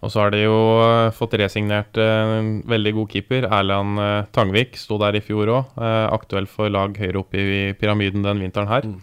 [0.03, 3.47] Og så har de jo eh, fått resignert eh, en veldig god keeper.
[3.47, 5.73] Erland eh, Tangvik sto der i fjor òg.
[6.11, 8.87] aktuell for lag høyere oppe i pyramiden den vinteren her.
[8.89, 9.01] Mm.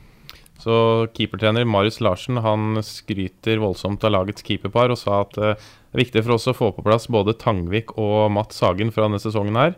[0.61, 5.55] Så keepertrener Marius Larsen han skryter voldsomt av lagets keeperpar og sa at eh,
[5.91, 9.07] det er viktig for oss å få på plass både Tangvik og Matt Sagen fra
[9.07, 9.73] denne sesongen her.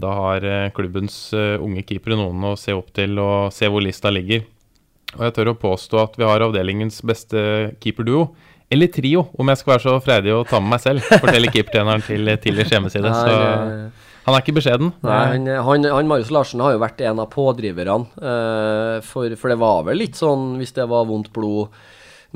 [0.00, 3.82] Da har eh, klubbens eh, unge keepere noen å se opp til og se hvor
[3.84, 4.46] lista ligger.
[5.18, 7.42] Og jeg tør å påstå at vi har avdelingens beste
[7.82, 8.28] keeperduo.
[8.70, 12.04] Eller trio, om jeg skal være så freidig å ta med meg selv, forteller keepertreneren
[12.06, 13.10] til Tillers hjemmeside.
[13.10, 13.32] Så
[14.26, 14.92] han er ikke beskjeden.
[15.02, 18.04] Nei, han, han, han Marius Larsen har jo vært en av pådriverne.
[18.20, 21.72] eh, for, for det var vel litt sånn, hvis det var vondt blod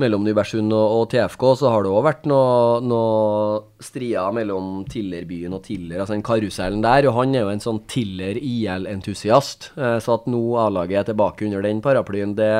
[0.01, 5.55] mellom Nybergsund og, og TFK, så har det òg vært noe, noe strier mellom Tillerbyen
[5.55, 7.07] og Tiller, altså den karusellen der.
[7.07, 9.71] Og han er jo en sånn Tiller-IL-entusiast.
[9.79, 12.51] eh, så at nå A-laget er tilbake under den paraplyen, det,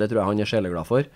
[0.00, 1.06] det tror jeg han er sjeleglad for.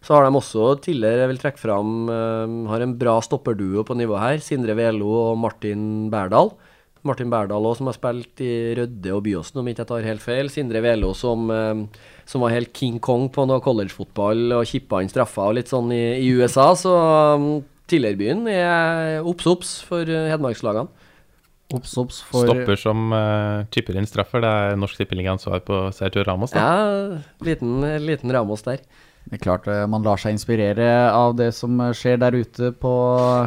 [0.00, 3.96] Så har de også tidligere, jeg vil trekke fram, eh, har en bra stopperduo på
[3.98, 4.40] nivå her.
[4.40, 6.54] Sindre Velo og Martin Berdal.
[7.04, 10.24] Martin Berdal også, som har spilt i Rødde og Byåsen, om ikke jeg tar helt
[10.24, 10.50] feil.
[10.52, 11.84] Sindre Velo som, eh,
[12.24, 15.92] som var helt King Kong på noe collegefotball og kippa inn straffer og litt sånn
[15.92, 16.72] i, i USA.
[16.76, 16.92] Så
[17.36, 20.88] um, Tillerbyen er obs obs for eh, hedmarkslagene.
[21.70, 24.42] Obs, obs for Stopper som uh, chipper inn straffer.
[24.42, 26.50] Det er Norsk Tippeligaens svar på Sergio Ramos.
[26.50, 26.64] Da.
[26.64, 28.82] Ja, liten, liten Ramos der.
[29.28, 32.72] Det er klart eh, man lar seg inspirere av det som eh, skjer der ute
[32.82, 32.92] på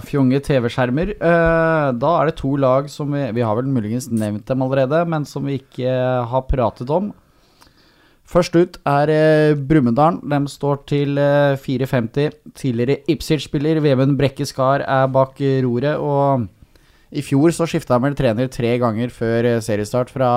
[0.07, 1.15] fjonge TV-skjermer.
[1.17, 5.03] Eh, Da er det to lag som vi Vi har vel muligens nevnt dem allerede,
[5.09, 5.91] men som vi ikke
[6.29, 7.11] har pratet om.
[8.23, 10.21] Først ut er Brumunddal.
[10.23, 12.31] De står til eh, 4,50.
[12.55, 15.99] Tidligere Ipswich-spiller Vemund Brekke Skar er bak roret.
[15.99, 16.47] Og
[17.13, 20.09] i fjor så skifta han vel trener tre ganger før eh, seriestart.
[20.13, 20.29] Fra,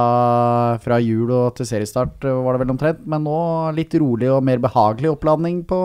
[0.82, 3.00] fra jul og til seriestart, eh, var det vel omtrent.
[3.08, 3.38] Men nå
[3.76, 5.78] litt rolig og mer behagelig oppladning på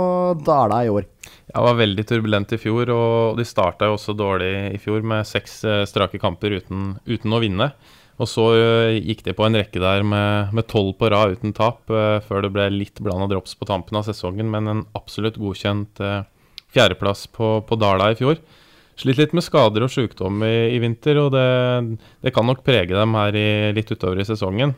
[0.45, 1.07] Dala i år.
[1.51, 5.05] Ja, Det var veldig turbulent i fjor, og de starta jo også dårlig i fjor
[5.07, 7.71] med seks eh, strake kamper uten, uten å vinne.
[8.21, 8.43] Og så
[9.01, 12.67] gikk de på en rekke der med tolv på rad uten tap, før det ble
[12.69, 15.97] litt blanda drops på tampen av sesongen, men en absolutt godkjent
[16.75, 18.37] fjerdeplass på, på Dala i fjor.
[19.02, 21.45] Slitt litt med skader og sykdom i, i vinter, og det,
[22.22, 24.76] det kan nok prege dem her i, litt utover i sesongen.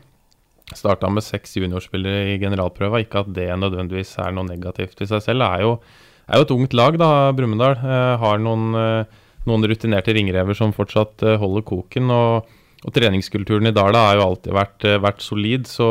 [0.72, 5.20] Starta med seks juniorspillere i generalprøva, ikke at det nødvendigvis er noe negativt i seg
[5.26, 5.44] selv.
[5.44, 5.76] Det er jo,
[6.24, 7.76] er jo et ungt lag, da, Brumunddal.
[7.84, 12.12] Eh, har noen, eh, noen rutinerte ringrever som fortsatt eh, holder koken.
[12.14, 12.54] og
[12.84, 15.88] og treningskulturen i Dala har jo alltid vært, vært solid, så,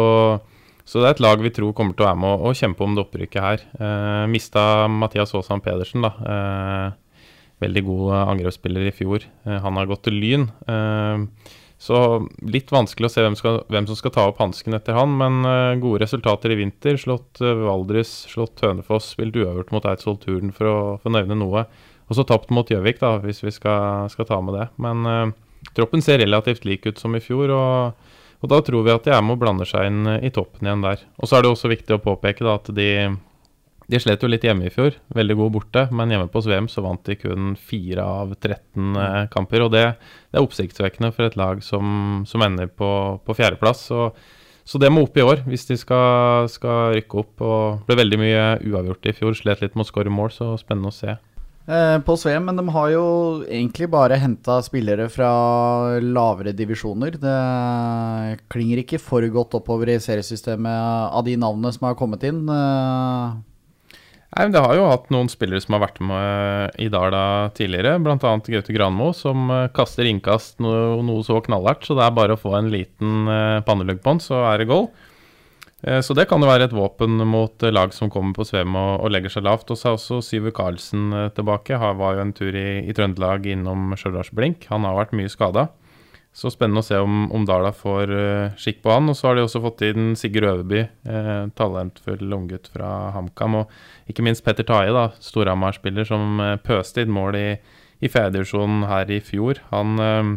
[0.85, 2.93] så det er et lag vi tror kommer til å være med å kjempe om
[2.93, 3.63] det opprykket her.
[3.79, 6.11] Eh, mista Mathias Aasan Pedersen, da.
[6.33, 6.85] Eh,
[7.63, 9.25] veldig god angrepsspiller i fjor.
[9.47, 10.47] Eh, han har gått til Lyn.
[10.67, 11.53] Eh,
[11.83, 11.97] så
[12.47, 15.41] litt vanskelig å se hvem, skal, hvem som skal ta opp hansken etter han, men
[15.49, 16.99] eh, gode resultater i vinter.
[17.01, 21.65] Slått Valdres, slått Hønefoss, spilt uøvert mot Eidsvoll Turn, for å, få nevne noe.
[22.09, 24.67] Og så tapt mot Gjøvik, da, hvis vi skal, skal ta med det.
[24.83, 28.09] Men uh, troppen ser relativt lik ut som i fjor, og,
[28.43, 30.83] og da tror vi at de er med og blander seg inn i toppen igjen
[30.83, 31.05] der.
[31.17, 32.89] Og så er det også viktig å påpeke da, at de,
[33.91, 36.83] de slet jo litt hjemme i fjor, veldig gode borte, men hjemme på Svem så
[36.85, 39.65] vant de kun fire av 13 eh, kamper.
[39.65, 39.83] og det,
[40.31, 42.93] det er oppsiktsvekkende for et lag som, som ender på,
[43.25, 43.83] på fjerdeplass.
[43.91, 44.07] Så,
[44.63, 47.43] så det må opp i år hvis de skal, skal rykke opp.
[47.43, 50.93] og ble veldig mye uavgjort i fjor, slet litt med å skåre mål, så spennende
[50.93, 51.19] å se.
[51.63, 53.05] Eh, på Svem, men de har jo
[53.47, 55.29] egentlig bare henta spillere fra
[56.03, 57.15] lavere divisjoner.
[57.19, 57.37] Det
[58.51, 62.43] klinger ikke for godt oppover i seriesystemet av de navnene som har kommet inn.
[62.51, 63.52] Eh,
[64.33, 67.99] Nei, men Det har jo hatt noen spillere som har vært med i Dala tidligere,
[68.01, 68.17] bl.a.
[68.17, 72.41] Gaute Granmo, som eh, kaster innkast noe, noe så knallhardt, så det er bare å
[72.41, 74.87] få en liten eh, pannelugg på den, så er det goal.
[75.85, 79.03] Eh, Så det kan jo være et våpen mot lag som kommer på svøm og,
[79.05, 79.69] og legger seg lavt.
[79.69, 81.77] Og så er også Syver Karlsen tilbake.
[81.77, 84.65] Han var jo en tur i, i Trøndelag innom Stjørdals Blink.
[84.73, 85.67] Han har vært mye skada.
[86.33, 89.11] Så spennende å se om, om Dala får uh, skikk på han.
[89.11, 93.59] Og så har de også fått inn Sigurd Øverby, eh, talentfull unggutt fra HamKam.
[93.61, 97.45] Og ikke minst Petter Taje, da, Storhamar-spiller, som uh, pøste inn mål i,
[98.01, 99.61] i fjerdedivisjonen her i fjor.
[99.69, 100.33] Han uh,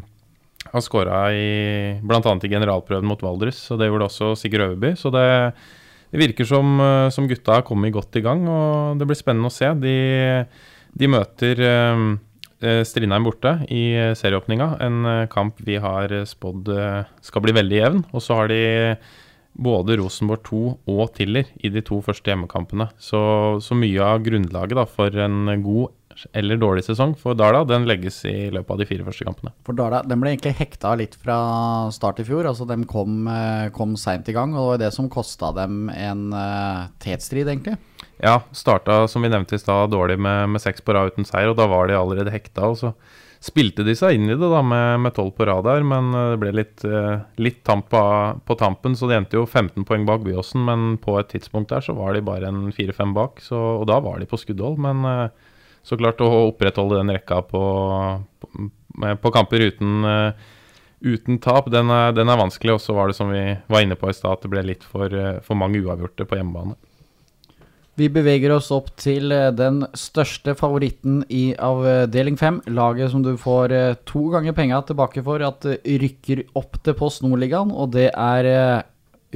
[0.75, 2.21] har skåra bl.a.
[2.21, 4.93] i generalprøven mot Valdres, og det gjorde også Sigurd Øverby.
[5.01, 5.27] Så det,
[6.13, 9.49] det virker som, uh, som gutta har kommet godt i gang, og det blir spennende
[9.49, 9.73] å se.
[9.81, 9.97] De,
[10.93, 12.07] de møter Eh,
[12.61, 14.71] Strindheim borte i eh, serieåpninga.
[14.85, 16.71] En eh, kamp vi har spådd
[17.25, 18.03] skal bli veldig jevn.
[18.13, 18.63] Og så har de
[19.57, 22.91] både Rosenborg 2 og Tiller i de to første hjemmekampene.
[23.01, 23.21] Så,
[23.65, 25.96] så mye av grunnlaget da, for en god
[26.33, 29.53] eller dårlig sesong for Dala, den legges i løpet av de fire første kampene.
[29.67, 31.39] For Dala den ble egentlig hekta litt fra
[31.95, 32.49] start i fjor.
[32.49, 33.29] altså De kom,
[33.77, 37.77] kom seint i gang, og det var det som kosta dem en uh, tetstrid, egentlig.
[38.23, 41.53] Ja, starta som vi nevnte i stad dårlig med, med seks på rad uten seier,
[41.53, 42.73] og da var de allerede hekta.
[42.73, 42.97] og så
[43.47, 46.41] spilte de seg inn i det da med tolv på rad der, men eh, det
[46.43, 48.03] ble litt, eh, litt tamp på,
[48.47, 48.97] på, tampen.
[48.99, 52.17] Så de endte jo 15 poeng bak Byåsen, men på et tidspunkt der så var
[52.17, 53.43] de bare en fire-fem bak.
[53.45, 54.81] Så, og da var de på skuddhold.
[54.83, 55.53] Men eh,
[55.87, 57.63] så klart å opprettholde den rekka på,
[58.43, 58.51] på,
[59.23, 60.09] på kamper uten,
[60.99, 62.75] uten tap, den er, den er vanskelig.
[62.75, 64.83] Og så var det som vi var inne på i stad, at det ble litt
[64.87, 65.15] for,
[65.47, 66.75] for mange uavgjorte på hjemmebane.
[67.97, 72.59] Vi beveger oss opp til eh, den største favoritten i avdeling 5.
[72.77, 77.25] Laget som du får eh, to ganger penga tilbake for at rykker opp til Post
[77.25, 78.85] Nordligaen, og det er eh,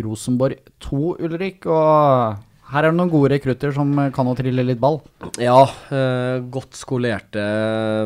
[0.04, 1.64] Rosenborg 2, Ulrik.
[1.72, 2.36] Og
[2.70, 5.00] her er det noen gode rekrutter som kan å trille litt ball.
[5.42, 7.42] Ja, eh, godt skolerte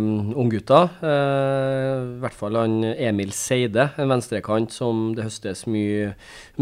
[0.01, 0.89] um, unggutter.
[1.05, 6.15] Eh, I hvert fall han Emil Seide, en venstrekant som det høstes mye,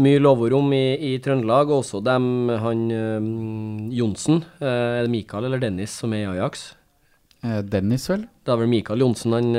[0.03, 1.71] mye lovord om i, i, Trøndelag.
[1.71, 4.43] Og også dem, han um, Johnsen.
[4.59, 6.73] Eh, er det Mikael eller Dennis som er i Ajax?
[7.43, 8.21] Dennis, vel?
[8.47, 9.49] Det er vel Mikael Johnsen, han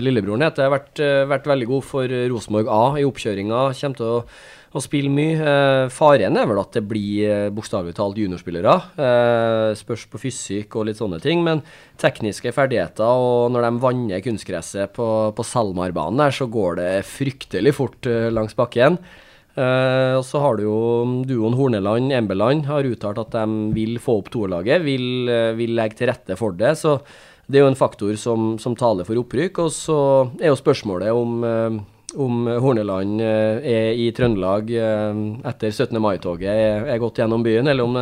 [0.00, 0.64] lillebroren heter.
[0.64, 3.58] Har vært, vært veldig god for Rosenborg A i oppkjøringa.
[3.76, 4.22] Kommer til å
[4.70, 5.38] og spiller mye.
[5.38, 8.74] Eh, faren er vel at det blir eh, bokstavelig talt juniorspillere.
[9.02, 11.42] Eh, spørs på fysikk og litt sånne ting.
[11.46, 11.64] Men
[12.00, 17.74] tekniske ferdigheter, og når de vanner kunstgresset på, på Salmarbanen der, så går det fryktelig
[17.76, 19.00] fort langs bakken.
[19.60, 20.76] Og så har du jo
[21.26, 26.38] duoen Horneland-Embeland har uttalt at de vil få opp toerlaget, vil, vil legge til rette
[26.38, 26.70] for det.
[26.80, 26.94] så
[27.50, 29.58] det er jo en faktor som, som taler for opprykk.
[29.66, 29.98] Og så
[30.38, 31.42] er jo spørsmålet om
[32.18, 35.98] om Horneland eh, er i Trøndelag eh, etter 17.
[36.02, 37.98] mai-toget er, gått gjennom byen, eller om,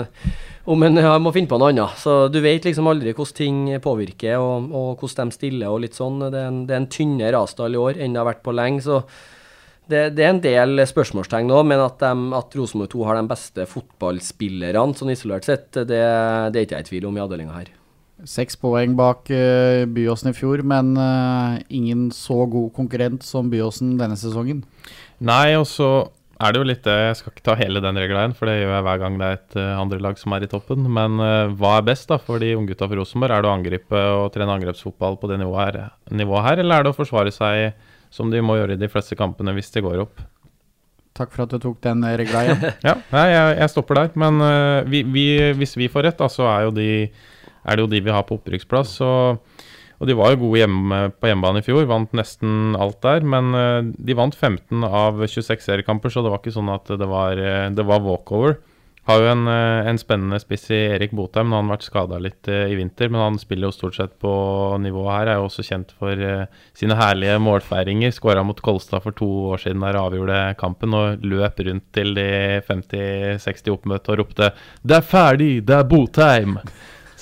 [0.75, 1.97] om en ja, må finne på noe annet.
[2.01, 5.99] Så du vet liksom aldri hvordan ting påvirker, og, og hvordan de stiller og litt
[5.99, 6.23] sånn.
[6.29, 8.57] Det er en, det er en tynnere avstand i år enn det har vært på
[8.57, 8.85] lenge.
[8.87, 9.03] så
[9.89, 13.31] det, det, er en del spørsmålstegn nå, men at, de, at Rosenborg 2 har de
[13.31, 16.03] beste fotballspillerne sånn isolert sett, det,
[16.53, 17.78] det er ikke jeg i tvil om i avdelinga her.
[18.27, 23.93] Seks poeng bak uh, Byåsen i fjor, men uh, ingen så god konkurrent som Byåsen
[24.01, 24.65] denne sesongen.
[25.23, 26.09] Nei, og så
[26.39, 28.57] er det jo litt det Jeg skal ikke ta hele den regla igjen, for det
[28.57, 30.89] gjør jeg hver gang det er et uh, andre lag som er i toppen.
[30.99, 31.23] Men
[31.61, 33.37] hva er best da for de unggutta fra Rosenborg?
[33.37, 36.89] Er det å angripe og trene angrepsfotball på det nivået her, nivået her, eller er
[36.89, 40.03] det å forsvare seg som de må gjøre i de fleste kampene hvis det går
[40.09, 40.27] opp?
[41.19, 42.69] Takk for at du tok den regla igjen.
[42.89, 44.15] ja, jeg, jeg, stopper der.
[44.19, 44.43] Men
[44.91, 46.89] vi, vi, hvis vi får rett, da, så er jo de
[47.69, 48.99] er det jo de vi har på opprykksplass.
[49.05, 49.61] Og,
[49.99, 53.27] og de var jo gode hjemme, på hjemmebane i fjor, vant nesten alt der.
[53.27, 57.11] Men uh, de vant 15 av 26 seriekamper, så det var ikke sånn at det
[57.11, 58.61] var, uh, det var walkover.
[59.09, 61.51] Har jo en, uh, en, spennende spiss i Erik Botheim.
[61.57, 64.31] Han har vært skada litt i vinter, men han spiller jo stort sett på
[64.85, 65.31] nivået her.
[65.33, 66.27] Er jo også kjent for
[66.79, 68.13] sine herlige målfeiringer.
[68.15, 72.29] Skåra mot Kolstad for to år siden der avgjorde kampen og løp rundt til de
[72.69, 74.53] 50-60 oppmøtte og ropte
[74.85, 75.51] 'Det er ferdig!
[75.67, 76.61] Det er Botheim!'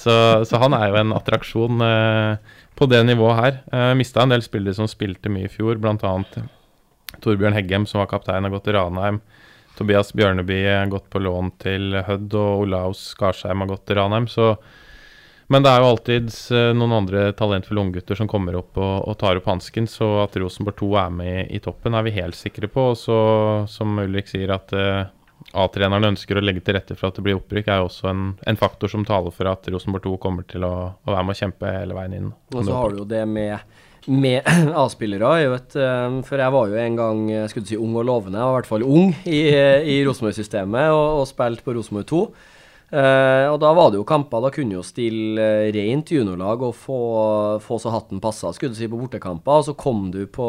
[0.07, 3.57] Så, så, han er jo en attraksjon eh, på det nivået her.
[3.75, 6.13] Eh, Mista en del spillere som spilte mye i fjor, bl.a.
[7.25, 9.19] Torbjørn Heggem, som var kaptein, har gått til Ranheim.
[9.77, 14.29] Tobias Bjørneby har gått på lån til Hødd, og Olaus Skarsheim har gått til Ranheim.
[14.31, 14.53] Så,
[15.51, 19.19] men det er jo alltid eh, noen andre talentfulle unggutter som kommer opp og, og
[19.19, 19.91] tar opp hansken.
[19.91, 22.93] Så at Rosenborg 2 er med i, i, toppen, er vi helt sikre på.
[22.93, 23.19] Og så,
[23.75, 25.09] som Ulrik sier, at uh,
[25.57, 28.23] A-treneren ønsker å legge til rette for at det blir opprykk, er jo også en,
[28.47, 31.41] en faktor som taler for at Rosenborg 2 kommer til å, å, være med å
[31.41, 32.33] kjempe hele veien inn.
[32.55, 33.79] Og så har du jo det med,
[34.11, 34.51] med
[34.83, 35.31] A-spillere.
[35.47, 38.61] Eh, for jeg var jo en gang skulle skulle si ung og lovende, var i
[38.61, 39.41] hvert fall ung i,
[39.97, 42.27] i Rosenborg-systemet og, og spilte på Rosenborg 2.
[42.87, 44.45] Uh, eh, og da var det jo kamper.
[44.45, 47.01] Da kunne jo stille uh, rent juniorlag og få,
[47.65, 49.63] få så hatten passa, skulle du si, på bortekamper.
[49.63, 50.49] Og så kom du på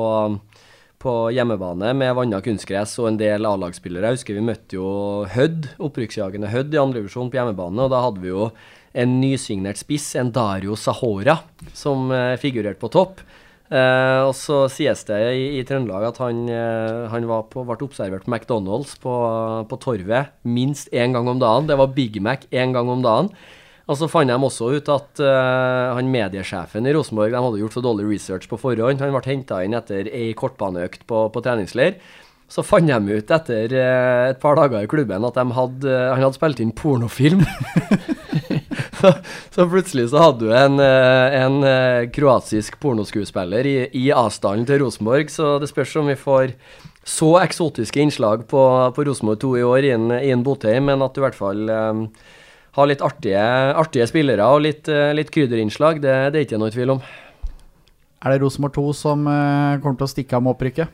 [1.02, 4.10] på hjemmebane med vanna kunstgress og en del A-lagsspillere.
[4.10, 4.90] Jeg husker vi møtte jo
[5.30, 7.86] Hødd, opprykksjagende Hødd i andredivisjon på hjemmebane.
[7.86, 8.50] Og da hadde vi jo
[8.98, 11.38] en nysignert spiss, en Dario Sahora,
[11.78, 13.22] som eh, figurerte på topp.
[13.68, 18.26] Eh, og så sies det i, i Trøndelag at han, eh, han på, ble observert
[18.26, 19.14] på McDonald's på,
[19.68, 21.70] på Torvet minst én gang om dagen.
[21.70, 23.34] Det var Big Mac én gang om dagen.
[23.88, 27.78] Og så fant de også ut at uh, han mediesjefen i Rosenborg de hadde gjort
[27.78, 29.00] så dårlig research på forhånd.
[29.00, 31.96] Han ble henta inn etter ei kortbaneøkt på, på treningsleir.
[32.52, 36.26] Så fant de ut etter uh, et par dager i klubben at hadde, uh, han
[36.26, 37.46] hadde spilt inn pornofilm.
[39.00, 39.14] så,
[39.56, 41.58] så, plutselig så hadde du en, en
[42.12, 46.56] kroatisk pornoskuespiller i, i avstanden til Rosenborg, så det spørs om vi får
[47.08, 48.62] så eksotiske innslag på,
[48.92, 52.02] på Rosenborg 2 i år i en Botheim, men at du i hvert fall um,
[52.78, 53.46] ha litt artige,
[53.78, 57.02] artige spillere og litt, eh, litt krydderinnslag, det, det, er ikke noe tvil om.
[58.26, 60.94] Er det Rosenborg 2 som uh, kommer til å stikke av med opprykket?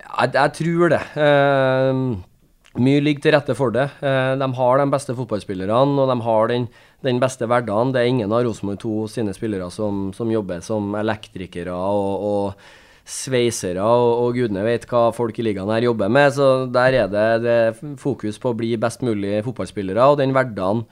[0.00, 1.00] Ja, jeg, jeg, tror det.
[1.18, 3.88] Uh, mye ligger til rette for det.
[4.02, 6.68] Uh, de har de beste fotballspillerne, og de har den,
[7.06, 7.90] den beste hverdagen.
[7.94, 12.80] Det er ingen av Rosenborg 2 sine spillere som, som jobber som elektrikere og, og
[13.10, 16.34] sveisere og, og, gudene vet hva folk i ligaen her jobber med.
[16.36, 17.60] Så der er det, det
[18.02, 20.86] fokus på å bli best mulig fotballspillere, og den hverdagen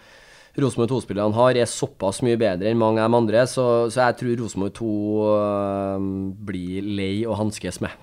[0.59, 4.19] Rosenborg 2-spillerne har, er såpass mye bedre enn mange av de andre, så, så jeg
[4.21, 6.11] tror Rosenborg 2 uh, eh,
[6.51, 7.95] blir lei å hanskes med.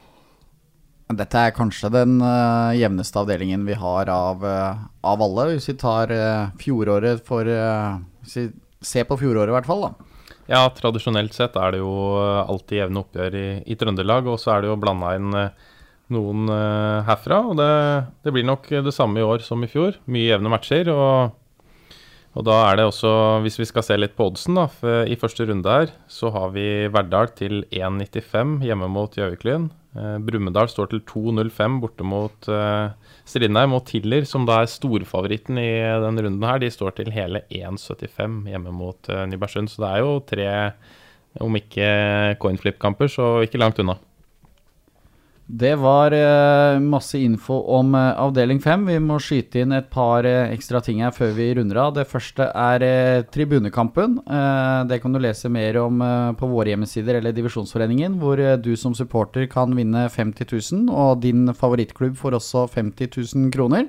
[1.13, 5.77] Dette er kanskje den uh, jevneste avdelingen vi har av, uh, av, alle, hvis vi
[5.77, 8.47] tar uh, fjoråret for Hvis vi
[8.81, 9.85] ser på fjoråret, i hvert fall.
[9.85, 10.35] da.
[10.49, 14.61] Ja, tradisjonelt sett er det jo alltid jevne oppgjør i, i Trøndelag, og så er
[14.61, 15.31] det jo blanda inn
[16.13, 16.51] noen
[17.07, 17.39] herfra.
[17.49, 17.71] Og det,
[18.21, 19.97] det, blir nok det samme i år som i fjor.
[20.05, 20.91] Mye jevne matcher.
[20.93, 21.33] og
[22.35, 23.11] og da er det også,
[23.45, 24.67] hvis vi skal se litt på oddsen, da,
[25.07, 29.69] i første runde her, så har vi Verdal til 1,95 hjemme mot Gjøviklyn.
[29.95, 33.75] Eh, Brumunddal står til 2,05 borte mot eh, Strindheim.
[33.77, 35.69] Og Tiller, som da er storfavoritten i
[36.03, 39.71] denne runden her, de står til hele 1,75 hjemme mot eh, Nybergsund.
[39.71, 40.49] Så det er jo tre,
[41.43, 41.87] om ikke
[42.43, 43.97] coinflip-kamper, så ikke langt unna.
[45.47, 48.85] Det var uh, masse info om uh, avdeling 5.
[48.89, 51.91] Vi må skyte inn et par uh, ekstra ting her før vi runder av.
[51.93, 52.85] Det første er
[53.29, 54.17] tribunekampen.
[54.89, 56.01] det kan du lese mer om
[56.37, 61.53] på våre hjemmesider eller Divisjonsforeningen, hvor du som supporter kan vinne 50 000, og din
[61.53, 63.87] favorittklubb får også 50 000 kroner.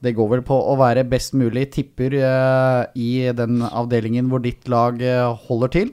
[0.00, 2.16] Det går vel på å være best mulig tipper
[2.94, 5.00] i den avdelingen hvor ditt lag
[5.48, 5.92] holder til.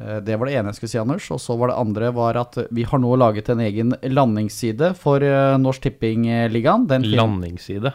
[0.00, 1.26] Eh, det var det ene jeg skulle si, Anders.
[1.34, 5.18] Og så var det andre var at vi har nå laget en egen landingsside for
[5.22, 6.88] eh, Norsk Tippingligaen.
[7.14, 7.90] Landingsside?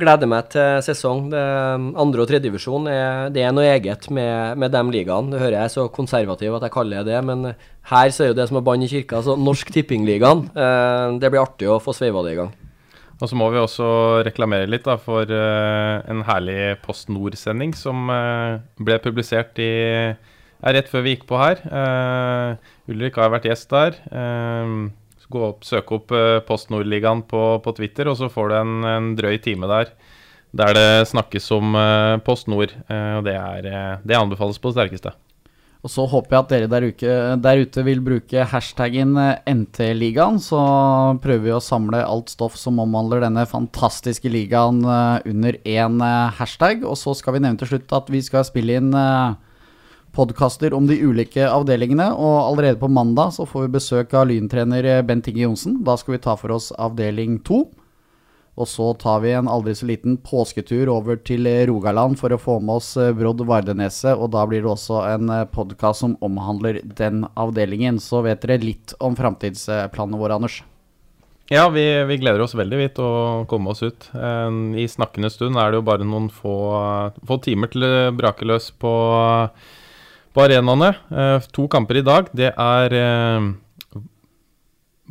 [0.00, 1.28] Gleder meg til sesong.
[1.30, 1.44] Det,
[2.02, 2.90] andre- og tredjedivisjon
[3.30, 5.30] det er noe eget med, med de ligaene.
[5.30, 7.54] Det hører jeg er så konservativ at jeg kaller det det, men
[7.92, 10.48] her så er jo det som er bann i kirka, altså Norsk Tippingligaen.
[11.20, 12.50] Det blir artig å få sveiva det i gang.
[13.22, 13.86] Og så må vi også
[14.26, 20.16] reklamere litt da, for en herlig Post Nord-sending som ble publisert i er
[20.72, 21.60] rett før vi gikk på her.
[21.68, 22.56] Uh,
[22.92, 23.98] Ulrik har vært gjest der.
[24.08, 24.88] Uh,
[25.32, 28.74] gå opp, Søk opp uh, Post Nord-ligaen på, på, Twitter, og så får du en,
[28.86, 29.94] en, drøy time der
[30.54, 32.70] der det snakkes om uh, Post Nord.
[32.86, 35.10] og det, er, det anbefales på det sterkeste.
[35.84, 39.18] Og så håper jeg at dere der, uke, der ute vil bruke hashtaggen
[39.50, 40.38] NT-ligaen.
[40.40, 40.60] Så
[41.20, 45.98] prøver vi å samle alt stoff som omhandler denne fantastiske ligaen under én
[46.38, 46.86] hashtag.
[46.86, 48.94] Og så skal vi nevne til slutt at vi skal spille inn
[50.14, 52.10] podkaster om de ulike avdelingene.
[52.14, 55.80] Og allerede på mandag så får vi besøk av lyntrener Bent Inge Johnsen.
[55.86, 57.66] Da skal vi ta for oss avdeling to.
[58.54, 62.60] Og så tar vi en aldri så liten påsketur over til Rogaland for å få
[62.62, 64.14] med oss Brodd Vardeneset.
[64.14, 67.98] Og da blir det også en podkast som omhandler den avdelingen.
[67.98, 70.62] Så vet dere litt om framtidsplanene våre, Anders.
[71.52, 74.06] Ja, vi, vi, gleder oss veldig vidt å komme oss ut.
[74.14, 76.54] I snakkende stund er det jo bare noen få,
[77.26, 77.84] få timer til
[78.16, 78.92] brakeløs på
[80.34, 80.94] på arenaene.
[81.10, 82.32] Eh, to kamper i dag.
[82.36, 83.52] Det er eh,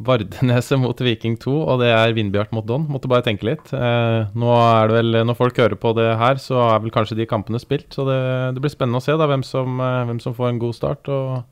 [0.03, 2.87] Vardeneset mot Viking 2, og det er Vindbjart mot Don.
[2.89, 3.71] Måtte bare tenke litt.
[3.77, 7.19] Eh, nå er det vel, Når folk hører på det her, så er vel kanskje
[7.19, 7.91] de kampene spilt.
[7.93, 8.19] Så det,
[8.55, 11.09] det blir spennende å se da, hvem som, eh, hvem som får en god start.
[11.09, 11.43] og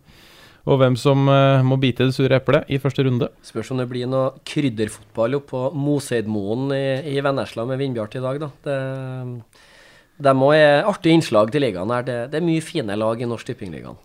[0.62, 3.32] og hvem som uh, må bite det sure eplet i første runde.
[3.42, 8.44] Spørs om det blir noe krydderfotball oppå Moseidmoen i, i Vennesla med Vindbjart i dag,
[8.44, 8.52] da.
[8.68, 8.76] Det,
[10.22, 11.92] de òg er artige innslag til ligaen.
[11.92, 12.08] her.
[12.08, 14.00] Det, det, er mye fine lag i Norsk Tippingligaen.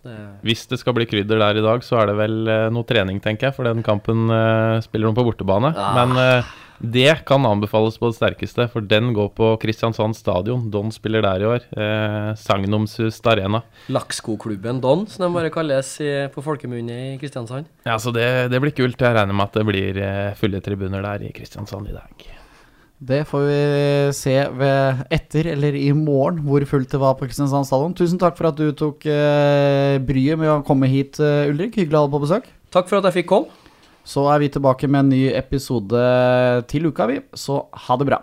[0.47, 3.23] Hvis det skal bli krydder der i dag, så er det vel uh, noe trening,
[3.25, 3.57] tenker jeg.
[3.59, 5.75] For den kampen uh, spiller de på bortebane.
[5.77, 5.99] Ah.
[6.01, 10.69] Men uh, Det kan anbefales på det sterkeste, for den går på Kristiansand stadion.
[10.71, 11.65] Don spiller der i år.
[11.73, 13.63] Eh, Sagnomsust Arena.
[13.89, 17.71] Lakskoklubben Don, som de bare kalles i, på folkemunne i Kristiansand.
[17.87, 19.01] Ja, så det, det blir kult.
[19.01, 22.29] Jeg regner med at det blir eh, fulle tribuner der i Kristiansand i dag.
[22.97, 23.57] Det får vi
[24.17, 27.95] se ved etter eller i morgen hvor fullt det var på Kristiansand stadion.
[27.97, 31.77] Tusen takk for at du tok eh, bryet med å komme hit, eh, Ulrik.
[31.77, 32.49] Hyggelig å ha deg på besøk.
[32.73, 33.65] Takk for at jeg fikk komme.
[34.07, 36.01] Så er vi tilbake med en ny episode
[36.71, 37.21] til uka, vi.
[37.37, 38.23] Så ha det bra.